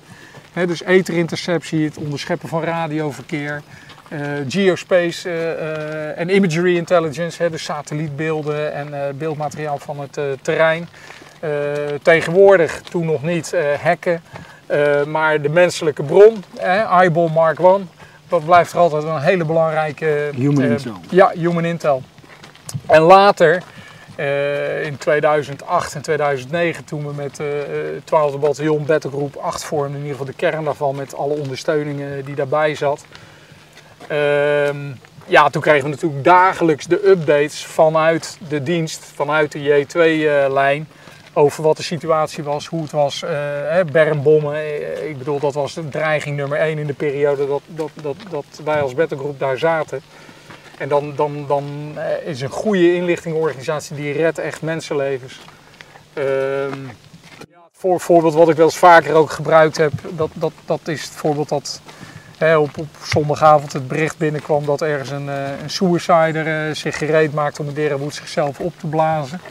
Hè, 0.53 0.67
dus 0.67 0.84
etherinterceptie, 0.84 1.86
het 1.86 1.97
onderscheppen 1.97 2.49
van 2.49 2.63
radioverkeer, 2.63 3.62
uh, 4.10 4.19
geospace 4.47 5.29
en 6.15 6.29
imagery 6.29 6.75
intelligence, 6.75 7.43
hè, 7.43 7.49
dus 7.49 7.63
satellietbeelden 7.63 8.73
en 8.73 9.17
beeldmateriaal 9.17 9.77
van 9.77 9.99
het 9.99 10.19
terrein. 10.41 10.88
tegenwoordig, 12.01 12.82
toen 12.82 13.05
nog 13.05 13.23
niet, 13.23 13.55
hacken, 13.82 14.21
maar 15.08 15.41
de 15.41 15.49
menselijke 15.49 16.03
bron, 16.03 16.43
eyeball 16.89 17.29
Mark 17.29 17.60
1 17.60 17.89
dat 18.29 18.45
blijft 18.45 18.71
er 18.71 18.79
altijd 18.79 19.03
een 19.03 19.19
hele 19.19 19.45
belangrijke... 19.45 20.29
Human 20.35 20.63
uh, 20.63 20.69
intel. 20.69 20.93
Ja, 21.09 21.31
human 21.35 21.65
intel. 21.65 22.03
En 22.85 23.01
later, 23.01 23.63
uh, 24.19 24.85
in 24.85 24.97
2008 24.97 25.95
en 25.95 26.01
2009, 26.01 26.85
toen 26.85 27.07
we 27.07 27.13
met 27.13 27.39
uh, 27.39 27.47
12e 27.99 28.39
bataljon 28.39 28.85
Battlegroep 28.85 29.35
8 29.35 29.63
vormden, 29.63 29.95
in 29.95 30.05
ieder 30.05 30.11
geval 30.11 30.25
de 30.25 30.33
kern 30.33 30.63
daarvan 30.63 30.95
met 30.95 31.15
alle 31.15 31.33
ondersteuningen 31.33 32.25
die 32.25 32.35
daarbij 32.35 32.75
zat. 32.75 33.05
Ehm, 34.07 34.77
ja, 35.25 35.49
toen 35.49 35.61
kregen 35.61 35.83
we 35.83 35.89
natuurlijk 35.89 36.23
dagelijks 36.23 36.85
de 36.85 37.09
updates 37.09 37.65
vanuit 37.65 38.37
de 38.47 38.63
dienst, 38.63 39.11
vanuit 39.15 39.51
de 39.51 39.85
J2-lijn 39.85 40.87
over 41.39 41.63
wat 41.63 41.78
de 41.78 41.84
situatie 41.84 42.43
was, 42.43 42.65
hoe 42.65 42.82
het 42.82 42.91
was. 42.91 43.23
Uh, 43.23 43.91
bermbommen, 43.91 44.56
eh, 44.56 45.10
ik 45.10 45.17
bedoel, 45.17 45.39
dat 45.39 45.54
was 45.54 45.73
de 45.73 45.89
dreiging 45.89 46.36
nummer 46.36 46.58
één 46.58 46.78
in 46.78 46.88
de 46.88 46.93
periode 46.93 47.47
dat, 47.47 47.62
dat, 47.65 47.89
dat, 48.02 48.15
dat 48.30 48.45
wij 48.63 48.82
als 48.82 48.93
battlegroep 48.93 49.39
daar 49.39 49.58
zaten. 49.58 50.02
En 50.78 50.89
dan, 50.89 51.13
dan, 51.15 51.45
dan 51.47 51.65
eh, 51.95 52.28
is 52.28 52.41
een 52.41 52.49
goede 52.49 52.95
inlichtingorganisatie 52.95 53.95
die 53.95 54.13
redt 54.13 54.38
echt 54.38 54.62
mensenlevens. 54.62 55.39
Uh, 56.13 56.25
voorbeeld 57.97 58.34
wat 58.34 58.49
ik 58.49 58.56
wel 58.56 58.65
eens 58.65 58.78
vaker 58.78 59.13
ook 59.13 59.32
gebruikt 59.32 59.78
heb, 59.78 59.91
dat, 60.10 60.30
dat, 60.34 60.52
dat 60.65 60.88
is 60.88 61.04
het 61.04 61.12
voorbeeld 61.12 61.49
dat 61.49 61.82
hè, 62.38 62.58
op, 62.58 62.78
op 62.78 62.88
zondagavond 63.04 63.73
het 63.73 63.88
bericht 63.88 64.17
binnenkwam 64.17 64.65
dat 64.65 64.82
ergens 64.82 65.10
een, 65.10 65.28
een 65.28 65.69
suicider 65.69 66.75
zich 66.75 66.97
gereed 66.97 67.34
maakt 67.34 67.60
om 67.60 67.65
de 67.65 67.73
Derenwoed 67.73 68.15
zichzelf 68.15 68.60
op 68.60 68.73
te 68.80 68.88
blazen. 68.88 69.41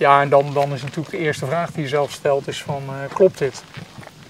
Ja, 0.00 0.20
en 0.20 0.28
dan, 0.28 0.52
dan 0.52 0.72
is 0.72 0.82
natuurlijk 0.82 1.10
de 1.10 1.18
eerste 1.18 1.46
vraag 1.46 1.70
die 1.70 1.82
je 1.82 1.88
zelf 1.88 2.10
stelt 2.10 2.48
is 2.48 2.62
van, 2.62 2.82
uh, 2.86 3.14
klopt 3.14 3.38
dit? 3.38 3.62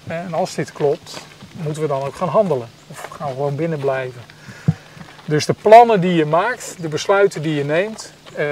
En 0.07 0.33
als 0.33 0.55
dit 0.55 0.71
klopt, 0.71 1.17
moeten 1.51 1.81
we 1.81 1.87
dan 1.87 2.01
ook 2.01 2.15
gaan 2.15 2.27
handelen? 2.27 2.67
Of 2.87 3.07
gaan 3.11 3.27
we 3.27 3.33
gewoon 3.33 3.55
binnen 3.55 3.79
blijven? 3.79 4.21
Dus 5.25 5.45
de 5.45 5.53
plannen 5.61 6.01
die 6.01 6.13
je 6.13 6.25
maakt, 6.25 6.75
de 6.79 6.87
besluiten 6.87 7.41
die 7.41 7.55
je 7.55 7.63
neemt, 7.63 8.13
uh, 8.37 8.45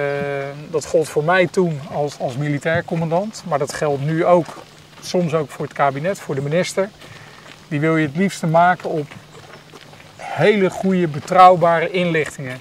dat 0.71 0.85
gold 0.85 1.09
voor 1.09 1.23
mij 1.23 1.47
toen 1.47 1.79
als, 1.91 2.19
als 2.19 2.37
militair 2.37 2.83
commandant, 2.85 3.43
maar 3.47 3.59
dat 3.59 3.73
geldt 3.73 4.01
nu 4.01 4.25
ook, 4.25 4.47
soms 5.01 5.33
ook 5.33 5.49
voor 5.49 5.65
het 5.65 5.73
kabinet, 5.73 6.19
voor 6.19 6.35
de 6.35 6.41
minister. 6.41 6.89
Die 7.67 7.79
wil 7.79 7.97
je 7.97 8.07
het 8.07 8.15
liefste 8.15 8.47
maken 8.47 8.89
op 8.89 9.07
hele 10.17 10.69
goede, 10.69 11.07
betrouwbare 11.07 11.91
inlichtingen. 11.91 12.59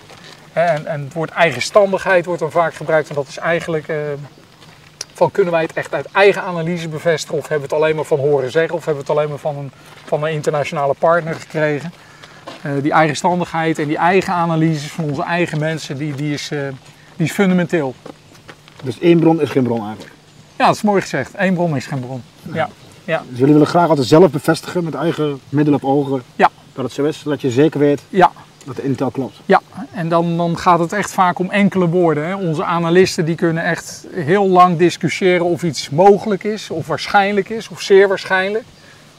En, 0.52 0.86
en 0.86 1.00
het 1.00 1.12
woord 1.12 1.30
eigenstandigheid 1.30 2.24
wordt 2.24 2.40
dan 2.40 2.50
vaak 2.50 2.74
gebruikt 2.74 3.08
en 3.08 3.14
dat 3.14 3.28
is 3.28 3.38
eigenlijk... 3.38 3.88
van 5.18 5.30
kunnen 5.30 5.52
wij 5.52 5.62
het 5.62 5.72
echt 5.72 5.94
uit 5.94 6.06
eigen 6.12 6.42
analyse 6.42 6.88
bevestigen 6.88 7.38
of 7.38 7.48
hebben 7.48 7.68
we 7.68 7.74
het 7.74 7.84
alleen 7.84 7.96
maar 7.96 8.04
van 8.04 8.18
horen 8.18 8.50
zeggen 8.50 8.74
of 8.74 8.84
hebben 8.84 9.04
we 9.04 9.10
het 9.10 9.18
alleen 9.18 9.28
maar 9.28 9.38
van 9.38 9.56
een, 9.56 9.70
van 10.04 10.24
een 10.24 10.32
internationale 10.32 10.94
partner 10.98 11.34
gekregen. 11.34 11.92
Uh, 12.66 12.72
die 12.82 12.92
eigenstandigheid 12.92 13.78
en 13.78 13.86
die 13.86 13.96
eigen 13.96 14.32
analyses 14.32 14.90
van 14.90 15.04
onze 15.04 15.22
eigen 15.22 15.58
mensen, 15.58 15.96
die, 15.96 16.14
die, 16.14 16.32
is, 16.32 16.50
uh, 16.52 16.60
die 17.16 17.26
is 17.26 17.32
fundamenteel. 17.32 17.94
Dus 18.82 18.98
één 18.98 19.18
bron 19.18 19.40
is 19.40 19.50
geen 19.50 19.62
bron 19.62 19.86
eigenlijk? 19.86 20.14
Ja, 20.56 20.66
dat 20.66 20.74
is 20.74 20.82
mooi 20.82 21.00
gezegd. 21.00 21.32
Eén 21.36 21.54
bron 21.54 21.76
is 21.76 21.86
geen 21.86 22.00
bron. 22.00 22.22
Ja. 22.52 22.68
ja. 23.04 23.22
Dus 23.28 23.38
jullie 23.38 23.52
willen 23.52 23.68
graag 23.68 23.88
altijd 23.88 24.06
zelf 24.06 24.30
bevestigen 24.30 24.84
met 24.84 24.94
eigen 24.94 25.40
middelen 25.48 25.80
op 25.82 25.90
ogen 25.90 26.22
ja. 26.36 26.50
dat 26.72 26.84
het 26.84 26.94
zo 26.94 27.04
is, 27.04 27.18
zodat 27.18 27.40
je 27.40 27.50
zeker 27.50 27.80
weet 27.80 28.02
ja. 28.08 28.32
Dat 28.68 28.76
de 28.76 28.82
intel 28.88 29.10
klopt. 29.10 29.40
Ja, 29.46 29.60
en 29.92 30.08
dan, 30.08 30.36
dan 30.36 30.58
gaat 30.58 30.78
het 30.78 30.92
echt 30.92 31.12
vaak 31.12 31.38
om 31.38 31.50
enkele 31.50 31.88
woorden. 31.88 32.26
Hè. 32.26 32.34
Onze 32.34 32.64
analisten 32.64 33.24
die 33.24 33.34
kunnen 33.34 33.64
echt 33.64 34.06
heel 34.14 34.48
lang 34.48 34.78
discussiëren 34.78 35.46
of 35.46 35.62
iets 35.62 35.90
mogelijk 35.90 36.44
is, 36.44 36.70
of 36.70 36.86
waarschijnlijk 36.86 37.48
is, 37.48 37.68
of 37.68 37.80
zeer 37.80 38.08
waarschijnlijk, 38.08 38.64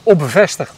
of 0.02 0.16
bevestigd. 0.16 0.72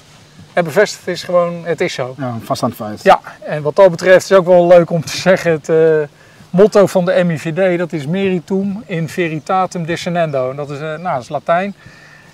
En 0.53 0.65
bevestigd 0.65 1.09
is 1.09 1.23
gewoon, 1.23 1.65
het 1.65 1.81
is 1.81 1.95
zo. 1.95 2.15
Ja, 2.19 2.39
vast 2.43 2.63
aan 2.63 2.69
het 2.69 2.79
feit. 2.79 3.03
Ja, 3.03 3.21
en 3.41 3.63
wat 3.63 3.77
dat 3.77 3.91
betreft 3.91 4.31
is 4.31 4.37
ook 4.37 4.47
wel 4.47 4.67
leuk 4.67 4.91
om 4.91 5.05
te 5.05 5.17
zeggen, 5.17 5.51
het 5.51 5.69
uh, 5.69 6.03
motto 6.51 6.87
van 6.87 7.05
de 7.05 7.25
MIVD, 7.25 7.79
dat 7.79 7.93
is 7.93 8.07
meritum 8.07 8.83
in 8.87 9.09
veritatum 9.09 9.85
discernendo. 9.85 10.51
En 10.51 10.57
dat 10.57 10.71
is, 10.71 10.81
uh, 10.81 10.83
nou, 10.83 11.03
dat 11.03 11.23
is 11.23 11.29
Latijn. 11.29 11.75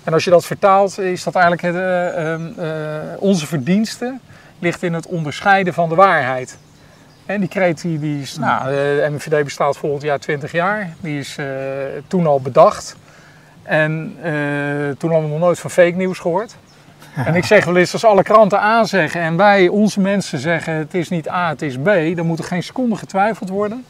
En 0.03 0.13
als 0.13 0.23
je 0.23 0.29
dat 0.29 0.45
vertaalt, 0.45 0.99
is 0.99 1.23
dat 1.23 1.35
eigenlijk 1.35 1.75
het, 1.75 1.75
uh, 2.57 2.65
onze 3.19 3.47
verdiensten 3.47 4.21
ligt 4.59 4.83
in 4.83 4.93
het 4.93 5.07
onderscheiden 5.07 5.73
van 5.73 5.89
de 5.89 5.95
waarheid. 5.95 6.57
En 7.25 7.39
die 7.39 7.49
kreet 7.49 7.81
die, 7.81 7.99
die 7.99 8.21
is, 8.21 8.37
nou, 8.37 8.69
de 8.69 9.07
MVD 9.11 9.43
bestaat 9.43 9.77
volgend 9.77 10.01
jaar 10.01 10.19
20 10.19 10.51
jaar. 10.51 10.89
Die 10.99 11.19
is 11.19 11.37
uh, 11.39 11.45
toen 12.07 12.27
al 12.27 12.41
bedacht. 12.41 12.95
En 13.63 14.17
uh, 14.17 14.31
toen 14.97 15.11
hadden 15.11 15.23
we 15.23 15.35
nog 15.35 15.39
nooit 15.39 15.59
van 15.59 15.69
fake 15.69 15.95
nieuws 15.95 16.19
gehoord. 16.19 16.55
En 17.15 17.35
ik 17.35 17.45
zeg 17.45 17.65
wel 17.65 17.75
eens, 17.75 17.93
als 17.93 18.05
alle 18.05 18.23
kranten 18.23 18.59
A 18.59 18.83
zeggen 18.83 19.21
en 19.21 19.37
wij, 19.37 19.67
onze 19.67 19.99
mensen 19.99 20.39
zeggen 20.39 20.73
het 20.73 20.93
is 20.93 21.09
niet 21.09 21.29
A, 21.29 21.49
het 21.49 21.61
is 21.61 21.77
B, 21.77 22.15
dan 22.15 22.25
moet 22.25 22.39
er 22.39 22.45
geen 22.45 22.63
seconde 22.63 22.95
getwijfeld 22.95 23.49
worden. 23.49 23.85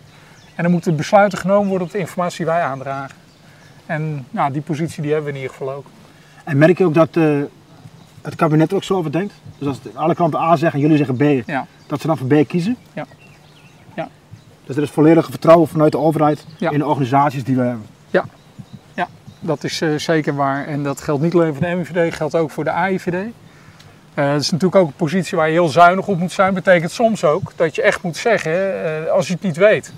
En 0.55 0.63
dan 0.63 0.71
moeten 0.71 0.95
besluiten 0.95 1.37
genomen 1.37 1.69
worden 1.69 1.87
op 1.87 1.93
de 1.93 1.99
informatie 1.99 2.37
die 2.37 2.53
wij 2.53 2.61
aandragen. 2.61 3.15
En 3.85 4.25
nou, 4.29 4.51
die 4.51 4.61
positie 4.61 5.01
die 5.01 5.11
hebben 5.13 5.31
we 5.31 5.37
in 5.37 5.43
ieder 5.43 5.57
geval 5.57 5.75
ook. 5.75 5.85
En 6.43 6.57
merk 6.57 6.77
je 6.77 6.85
ook 6.85 6.93
dat 6.93 7.15
uh, 7.15 7.43
het 8.21 8.35
kabinet 8.35 8.73
ook 8.73 8.83
zo 8.83 8.95
over 8.95 9.11
denkt? 9.11 9.33
Dus 9.57 9.67
als 9.67 9.79
alle 9.93 10.15
kranten 10.15 10.39
A 10.39 10.55
zeggen 10.55 10.79
en 10.79 10.79
jullie 10.79 11.05
zeggen 11.05 11.43
B, 11.43 11.47
ja. 11.47 11.67
dat 11.87 12.01
ze 12.01 12.07
dan 12.07 12.17
voor 12.17 12.27
B 12.27 12.47
kiezen? 12.47 12.77
Ja. 12.93 13.05
ja. 13.95 14.07
Dus 14.65 14.75
er 14.75 14.83
is 14.83 14.89
volledig 14.89 15.29
vertrouwen 15.29 15.67
vanuit 15.67 15.91
de 15.91 15.97
overheid 15.97 16.45
ja. 16.57 16.71
in 16.71 16.79
de 16.79 16.85
organisaties 16.85 17.43
die 17.43 17.55
we 17.55 17.61
hebben? 17.61 17.85
Ja, 18.09 18.25
ja 18.93 19.07
dat 19.39 19.63
is 19.63 19.81
uh, 19.81 19.97
zeker 19.97 20.35
waar. 20.35 20.67
En 20.67 20.83
dat 20.83 21.01
geldt 21.01 21.21
niet 21.21 21.33
alleen 21.33 21.53
voor 21.53 21.65
de 21.65 21.75
MIVD, 21.75 22.15
geldt 22.15 22.35
ook 22.35 22.51
voor 22.51 22.63
de 22.63 22.71
AIVD. 22.71 23.13
Uh, 23.13 24.31
dat 24.31 24.41
is 24.41 24.51
natuurlijk 24.51 24.81
ook 24.81 24.87
een 24.87 24.93
positie 24.93 25.37
waar 25.37 25.47
je 25.47 25.53
heel 25.53 25.67
zuinig 25.67 26.07
op 26.07 26.17
moet 26.17 26.31
zijn. 26.31 26.53
Betekent 26.53 26.91
soms 26.91 27.23
ook 27.23 27.51
dat 27.55 27.75
je 27.75 27.81
echt 27.81 28.01
moet 28.01 28.17
zeggen 28.17 28.51
uh, 28.51 29.11
als 29.11 29.27
je 29.27 29.33
het 29.33 29.41
niet 29.41 29.57
weet. 29.57 29.93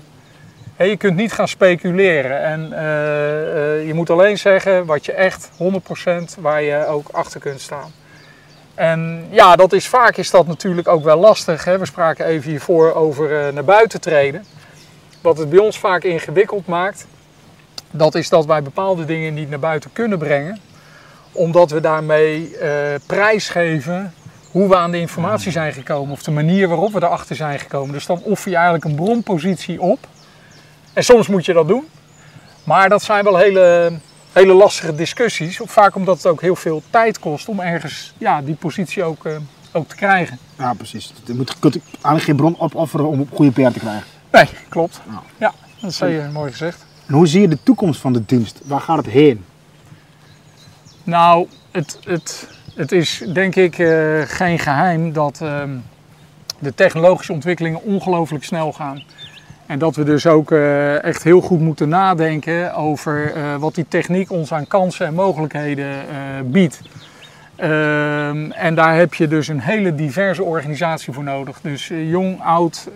Je 0.78 0.96
kunt 0.96 1.16
niet 1.16 1.32
gaan 1.32 1.48
speculeren. 1.48 2.42
En 2.42 2.60
uh, 2.60 3.86
je 3.86 3.92
moet 3.94 4.10
alleen 4.10 4.38
zeggen 4.38 4.86
wat 4.86 5.06
je 5.06 5.12
echt 5.12 5.50
100% 6.36 6.40
waar 6.40 6.62
je 6.62 6.86
ook 6.86 7.08
achter 7.08 7.40
kunt 7.40 7.60
staan. 7.60 7.90
En 8.74 9.26
ja, 9.30 9.56
dat 9.56 9.72
is, 9.72 9.88
vaak 9.88 10.16
is 10.16 10.30
dat 10.30 10.46
natuurlijk 10.46 10.88
ook 10.88 11.04
wel 11.04 11.16
lastig. 11.18 11.64
Hè? 11.64 11.78
We 11.78 11.86
spraken 11.86 12.26
even 12.26 12.50
hiervoor 12.50 12.94
over 12.94 13.46
uh, 13.46 13.52
naar 13.52 13.64
buiten 13.64 14.00
treden. 14.00 14.44
Wat 15.20 15.38
het 15.38 15.50
bij 15.50 15.58
ons 15.58 15.78
vaak 15.78 16.02
ingewikkeld 16.02 16.66
maakt, 16.66 17.06
dat 17.90 18.14
is 18.14 18.28
dat 18.28 18.46
wij 18.46 18.62
bepaalde 18.62 19.04
dingen 19.04 19.34
niet 19.34 19.50
naar 19.50 19.58
buiten 19.58 19.90
kunnen 19.92 20.18
brengen. 20.18 20.60
Omdat 21.32 21.70
we 21.70 21.80
daarmee 21.80 22.50
uh, 22.50 22.68
prijsgeven 23.06 24.14
hoe 24.50 24.68
we 24.68 24.76
aan 24.76 24.90
de 24.90 24.98
informatie 24.98 25.52
zijn 25.52 25.72
gekomen. 25.72 26.12
Of 26.12 26.22
de 26.22 26.30
manier 26.30 26.68
waarop 26.68 26.92
we 26.92 27.02
erachter 27.02 27.36
zijn 27.36 27.58
gekomen. 27.58 27.92
Dus 27.92 28.06
dan 28.06 28.22
offer 28.22 28.50
je 28.50 28.56
eigenlijk 28.56 28.84
een 28.84 28.94
bronpositie 28.94 29.80
op. 29.80 29.98
En 30.92 31.04
soms 31.04 31.28
moet 31.28 31.44
je 31.44 31.52
dat 31.52 31.68
doen. 31.68 31.88
Maar 32.64 32.88
dat 32.88 33.02
zijn 33.02 33.24
wel 33.24 33.36
hele 33.36 33.92
hele 34.32 34.52
lastige 34.52 34.94
discussies. 34.94 35.60
Vaak 35.64 35.94
omdat 35.94 36.16
het 36.16 36.26
ook 36.26 36.40
heel 36.40 36.56
veel 36.56 36.82
tijd 36.90 37.18
kost 37.18 37.48
om 37.48 37.60
ergens 37.60 38.12
ja, 38.18 38.42
die 38.42 38.54
positie 38.54 39.04
ook, 39.04 39.24
uh, 39.24 39.36
ook 39.72 39.88
te 39.88 39.96
krijgen. 39.96 40.38
Ja, 40.58 40.74
precies. 40.74 41.12
Je 41.24 41.34
moet 41.34 41.56
eigenlijk 41.62 42.24
geen 42.24 42.36
bron 42.36 42.60
opofferen 42.60 43.06
om 43.06 43.28
goede 43.32 43.50
PR 43.50 43.72
te 43.72 43.78
krijgen. 43.78 44.04
Nee, 44.32 44.48
klopt. 44.68 45.00
Ja, 45.10 45.22
ja 45.38 45.54
dat 45.80 45.90
is 45.90 46.00
heel 46.00 46.30
mooi 46.32 46.50
gezegd. 46.50 46.84
En 47.06 47.14
hoe 47.14 47.26
zie 47.26 47.40
je 47.40 47.48
de 47.48 47.62
toekomst 47.62 48.00
van 48.00 48.12
de 48.12 48.24
dienst? 48.24 48.60
Waar 48.64 48.80
gaat 48.80 48.96
het 48.96 49.06
heen? 49.06 49.44
Nou, 51.04 51.46
het, 51.70 51.98
het, 52.04 52.48
het 52.74 52.92
is 52.92 53.24
denk 53.32 53.56
ik 53.56 53.78
uh, 53.78 54.22
geen 54.22 54.58
geheim 54.58 55.12
dat 55.12 55.40
uh, 55.42 55.62
de 56.58 56.74
technologische 56.74 57.32
ontwikkelingen 57.32 57.82
ongelooflijk 57.82 58.44
snel 58.44 58.72
gaan. 58.72 59.02
En 59.66 59.78
dat 59.78 59.96
we 59.96 60.04
dus 60.04 60.26
ook 60.26 60.50
uh, 60.50 61.04
echt 61.04 61.22
heel 61.22 61.40
goed 61.40 61.60
moeten 61.60 61.88
nadenken 61.88 62.74
over 62.74 63.36
uh, 63.36 63.56
wat 63.56 63.74
die 63.74 63.86
techniek 63.88 64.30
ons 64.30 64.52
aan 64.52 64.66
kansen 64.66 65.06
en 65.06 65.14
mogelijkheden 65.14 65.86
uh, 65.86 65.96
biedt. 66.44 66.80
Ehm, 67.56 68.50
en 68.50 68.74
daar 68.74 68.96
heb 68.96 69.14
je 69.14 69.28
dus 69.28 69.48
een 69.48 69.60
hele 69.60 69.94
diverse 69.94 70.42
organisatie 70.42 71.12
voor 71.12 71.24
nodig. 71.24 71.60
Dus 71.60 71.88
jong, 71.88 72.42
oud, 72.42 72.88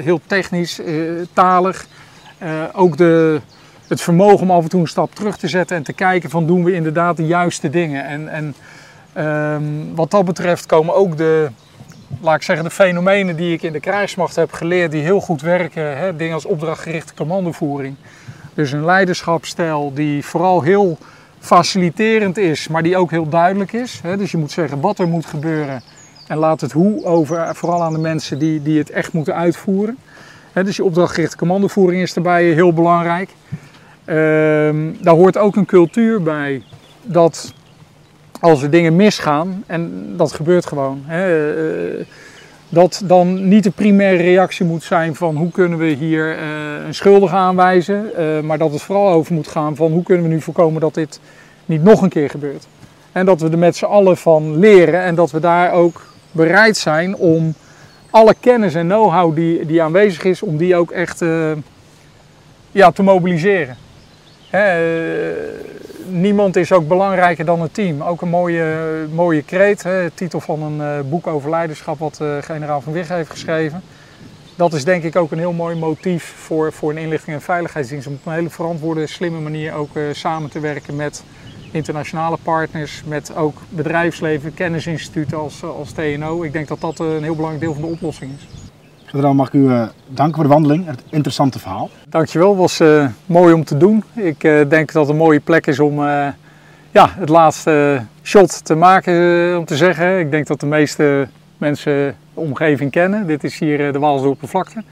heel 0.00 0.20
technisch, 0.26 0.80
talig. 1.32 1.86
ook 2.72 2.96
de, 2.96 3.40
het 3.86 4.00
vermogen 4.00 4.40
om 4.40 4.50
af 4.50 4.62
en 4.62 4.68
toe 4.68 4.80
een 4.80 4.88
stap 4.88 5.14
terug 5.14 5.36
te 5.36 5.48
zetten 5.48 5.76
en 5.76 5.82
te 5.82 5.92
kijken 5.92 6.30
van 6.30 6.46
doen 6.46 6.64
we 6.64 6.72
inderdaad 6.72 7.16
de 7.16 7.26
juiste 7.26 7.70
dingen. 7.70 8.04
En, 8.04 8.28
en 8.28 8.54
ehm, 9.12 9.94
wat 9.94 10.10
dat 10.10 10.24
betreft 10.24 10.66
komen 10.66 10.94
ook 10.94 11.16
de, 11.16 11.48
laat 12.20 12.36
ik 12.36 12.42
zeggen, 12.42 12.64
de 12.64 12.70
fenomenen 12.70 13.36
die 13.36 13.52
ik 13.52 13.62
in 13.62 13.72
de 13.72 13.80
krijgsmacht 13.80 14.36
heb 14.36 14.52
geleerd, 14.52 14.90
die 14.90 15.02
heel 15.02 15.20
goed 15.20 15.40
werken. 15.40 15.96
Hè? 15.98 16.16
Dingen 16.16 16.34
als 16.34 16.44
opdrachtgerichte 16.44 17.14
commandovoering. 17.14 17.96
Dus 18.54 18.72
een 18.72 18.84
leiderschapsstijl 18.84 19.92
die 19.94 20.24
vooral 20.24 20.62
heel 20.62 20.98
faciliterend 21.38 22.38
is, 22.38 22.68
maar 22.68 22.82
die 22.82 22.96
ook 22.96 23.10
heel 23.10 23.28
duidelijk 23.28 23.72
is. 23.72 24.00
Hè? 24.02 24.16
Dus 24.16 24.30
je 24.30 24.36
moet 24.36 24.50
zeggen 24.50 24.80
wat 24.80 24.98
er 24.98 25.08
moet 25.08 25.26
gebeuren 25.26 25.82
en 26.26 26.36
laat 26.36 26.60
het 26.60 26.72
hoe 26.72 27.04
over, 27.04 27.54
vooral 27.54 27.82
aan 27.82 27.92
de 27.92 27.98
mensen 27.98 28.38
die, 28.38 28.62
die 28.62 28.78
het 28.78 28.90
echt 28.90 29.12
moeten 29.12 29.34
uitvoeren. 29.34 29.98
Hè? 30.52 30.64
Dus 30.64 30.76
je 30.76 30.84
opdrachtgerichte 30.84 31.36
commandovoering 31.36 32.02
is 32.02 32.12
daarbij 32.12 32.44
heel 32.44 32.72
belangrijk. 32.72 33.30
Ehm, 34.04 34.92
daar 35.00 35.14
hoort 35.14 35.38
ook 35.38 35.56
een 35.56 35.66
cultuur 35.66 36.22
bij 36.22 36.62
dat 37.02 37.52
als 38.42 38.62
er 38.62 38.70
dingen 38.70 38.96
misgaan, 38.96 39.64
en 39.66 40.12
dat 40.16 40.32
gebeurt 40.32 40.66
gewoon, 40.66 41.02
hè, 41.06 41.54
eh, 41.98 42.04
dat 42.68 43.02
dan 43.04 43.48
niet 43.48 43.64
de 43.64 43.70
primaire 43.70 44.22
reactie 44.22 44.66
moet 44.66 44.82
zijn 44.82 45.14
van 45.14 45.36
hoe 45.36 45.50
kunnen 45.50 45.78
we 45.78 45.86
hier 45.86 46.36
uh, 46.36 46.86
een 46.86 46.94
schuldige 46.94 47.34
aanwijzen, 47.34 48.10
maar 48.44 48.58
dat 48.58 48.72
het 48.72 48.82
vooral 48.82 49.08
over 49.12 49.34
moet 49.34 49.48
gaan 49.48 49.76
van 49.76 49.92
hoe 49.92 50.02
kunnen 50.02 50.24
we 50.24 50.32
nu 50.32 50.40
voorkomen 50.40 50.80
dat 50.80 50.94
dit 50.94 51.20
niet 51.64 51.82
nog 51.82 52.02
een 52.02 52.08
keer 52.08 52.30
gebeurt. 52.30 52.66
En 53.12 53.26
dat 53.26 53.40
we 53.40 53.50
er 53.50 53.58
met 53.58 53.76
z'n 53.76 53.84
allen 53.84 54.16
van 54.16 54.58
leren 54.58 55.02
en 55.02 55.14
dat 55.14 55.30
we 55.30 55.40
daar 55.40 55.72
ook 55.72 56.02
bereid 56.30 56.76
zijn 56.76 57.16
om 57.16 57.54
alle 58.10 58.34
kennis 58.40 58.74
en 58.74 58.86
know-how 58.86 59.34
die, 59.34 59.66
die 59.66 59.82
aanwezig 59.82 60.24
is, 60.24 60.42
om 60.42 60.56
die 60.56 60.76
ook 60.76 60.90
echt 60.90 61.24
ja, 62.70 62.90
te 62.90 63.02
mobiliseren 63.02 63.76
niemand 66.08 66.56
is 66.56 66.72
ook 66.72 66.88
belangrijker 66.88 67.44
dan 67.44 67.60
het 67.60 67.74
team. 67.74 68.02
Ook 68.02 68.22
een 68.22 68.28
mooie, 68.28 68.76
mooie 69.12 69.42
kreet, 69.42 69.86
titel 70.14 70.40
van 70.40 70.62
een 70.62 70.76
uh, 70.76 71.10
boek 71.10 71.26
over 71.26 71.50
leiderschap 71.50 71.98
wat 71.98 72.18
uh, 72.22 72.36
generaal 72.40 72.80
Van 72.80 72.92
Wig 72.92 73.08
heeft 73.08 73.30
geschreven. 73.30 73.82
Dat 74.56 74.72
is 74.72 74.84
denk 74.84 75.02
ik 75.02 75.16
ook 75.16 75.32
een 75.32 75.38
heel 75.38 75.52
mooi 75.52 75.76
motief 75.76 76.34
voor, 76.36 76.72
voor 76.72 76.90
een 76.90 76.98
inlichting- 76.98 77.36
en 77.36 77.42
veiligheidsdienst. 77.42 78.06
Om 78.06 78.12
op 78.12 78.26
een 78.26 78.32
hele 78.32 78.50
verantwoorde, 78.50 79.06
slimme 79.06 79.40
manier 79.40 79.74
ook 79.74 79.96
uh, 79.96 80.04
samen 80.12 80.50
te 80.50 80.60
werken 80.60 80.96
met 80.96 81.24
internationale 81.70 82.38
partners, 82.42 83.02
met 83.06 83.36
ook 83.36 83.56
bedrijfsleven, 83.68 84.54
kennisinstituten 84.54 85.38
als, 85.38 85.64
als 85.64 85.92
TNO. 85.92 86.42
Ik 86.42 86.52
denk 86.52 86.68
dat 86.68 86.80
dat 86.80 86.98
een 86.98 87.22
heel 87.22 87.36
belangrijk 87.36 87.60
deel 87.60 87.72
van 87.72 87.82
de 87.82 87.88
oplossing 87.88 88.30
is. 88.38 88.61
Dan 89.20 89.36
mag 89.36 89.46
ik 89.46 89.52
u 89.52 89.58
uh, 89.58 89.82
danken 90.08 90.34
voor 90.34 90.44
de 90.44 90.50
wandeling 90.50 90.86
en 90.86 90.90
het 90.90 91.02
interessante 91.10 91.58
verhaal. 91.58 91.90
Dankjewel, 92.08 92.48
het 92.48 92.58
was 92.58 92.80
uh, 92.80 93.06
mooi 93.26 93.54
om 93.54 93.64
te 93.64 93.76
doen. 93.76 94.04
Ik 94.14 94.44
uh, 94.44 94.68
denk 94.68 94.92
dat 94.92 95.02
het 95.02 95.10
een 95.10 95.22
mooie 95.22 95.40
plek 95.40 95.66
is 95.66 95.80
om 95.80 96.00
ja, 96.90 97.08
het 97.10 97.28
laatste 97.28 98.02
shot 98.22 98.64
te 98.64 98.74
maken, 98.74 99.14
om 99.58 99.64
te 99.64 99.76
zeggen. 99.76 100.18
Ik 100.18 100.30
denk 100.30 100.46
dat 100.46 100.60
de 100.60 100.66
meeste 100.66 101.28
mensen 101.58 101.92
de 102.34 102.40
omgeving 102.40 102.90
kennen. 102.90 103.26
Dit 103.26 103.44
is 103.44 103.58
hier 103.58 103.92
de 103.92 103.98
Waalsdorpervlakte. 103.98 104.82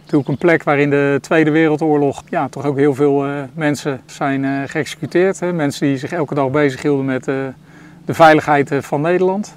Natuurlijk 0.00 0.28
een 0.28 0.38
plek 0.38 0.62
waar 0.62 0.78
in 0.78 0.90
de 0.90 1.18
Tweede 1.20 1.50
Wereldoorlog 1.50 2.22
ja, 2.28 2.48
toch 2.48 2.64
ook 2.64 2.76
heel 2.76 2.94
veel 2.94 3.26
mensen 3.54 4.00
zijn 4.06 4.68
geëxecuteerd. 4.68 5.40
Hè. 5.40 5.52
Mensen 5.52 5.86
die 5.86 5.98
zich 5.98 6.12
elke 6.12 6.34
dag 6.34 6.50
bezighielden 6.50 7.04
met 7.04 7.24
de 7.24 8.14
veiligheid 8.14 8.70
van 8.80 9.00
Nederland. 9.00 9.56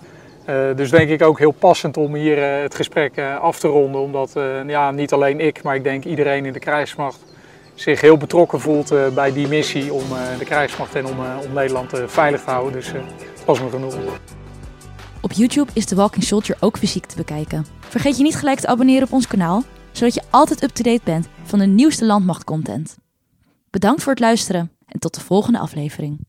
Uh, 0.50 0.76
dus 0.76 0.90
denk 0.90 1.10
ik 1.10 1.22
ook 1.22 1.40
heel 1.40 1.52
passend 1.52 1.98
om 1.98 2.16
hier 2.16 2.38
uh, 2.38 2.62
het 2.62 2.76
gesprek 2.76 3.18
uh, 3.18 3.40
af 3.40 3.60
te 3.60 3.68
ronden. 3.68 4.02
Omdat 4.02 4.34
ja, 4.68 4.92
niet 4.92 5.14
alleen 5.14 5.40
ik, 5.40 5.64
maar 5.64 5.76
ik 5.76 5.84
denk 5.84 6.06
iedereen 6.06 6.46
in 6.46 6.54
de 6.54 6.60
krijgsmacht 6.60 7.20
zich 7.74 8.02
heel 8.02 8.18
betrokken 8.18 8.60
voelt 8.60 8.94
bij 9.14 9.34
die 9.34 9.48
missie 9.48 9.94
om 9.94 10.04
de 10.40 10.46
krijgsmacht 10.46 10.96
en 10.96 11.06
om, 11.06 11.20
om 11.46 11.54
Nederland 11.54 11.92
veilig 12.06 12.44
te 12.44 12.50
houden. 12.50 12.74
Dus 12.74 12.92
was 13.46 13.62
me 13.62 13.70
genoeg. 13.70 13.96
Op 15.22 15.32
YouTube 15.32 15.72
is 15.74 15.86
The 15.86 15.96
Walking 15.96 16.24
Soldier 16.24 16.58
ook 16.60 16.78
fysiek 16.78 17.06
te 17.06 17.16
bekijken. 17.16 17.66
Vergeet 17.80 18.18
je 18.18 18.24
niet 18.24 18.36
gelijk 18.36 18.60
te 18.60 18.68
abonneren 18.68 19.04
op 19.04 19.14
ons 19.14 19.28
kanaal, 19.28 19.64
zodat 19.92 20.14
je 20.14 20.22
altijd 20.30 20.64
up-to-date 20.64 21.02
bent 21.04 21.28
van 21.44 21.60
de 21.60 21.66
nieuwste 21.66 22.06
landmachtcontent. 22.06 22.98
Bedankt 23.70 24.04
voor 24.04 24.12
het 24.12 24.22
luisteren 24.22 24.72
en 24.86 25.00
tot 25.00 25.16
de 25.16 25.22
volgende 25.22 25.60
aflevering. 25.60 26.28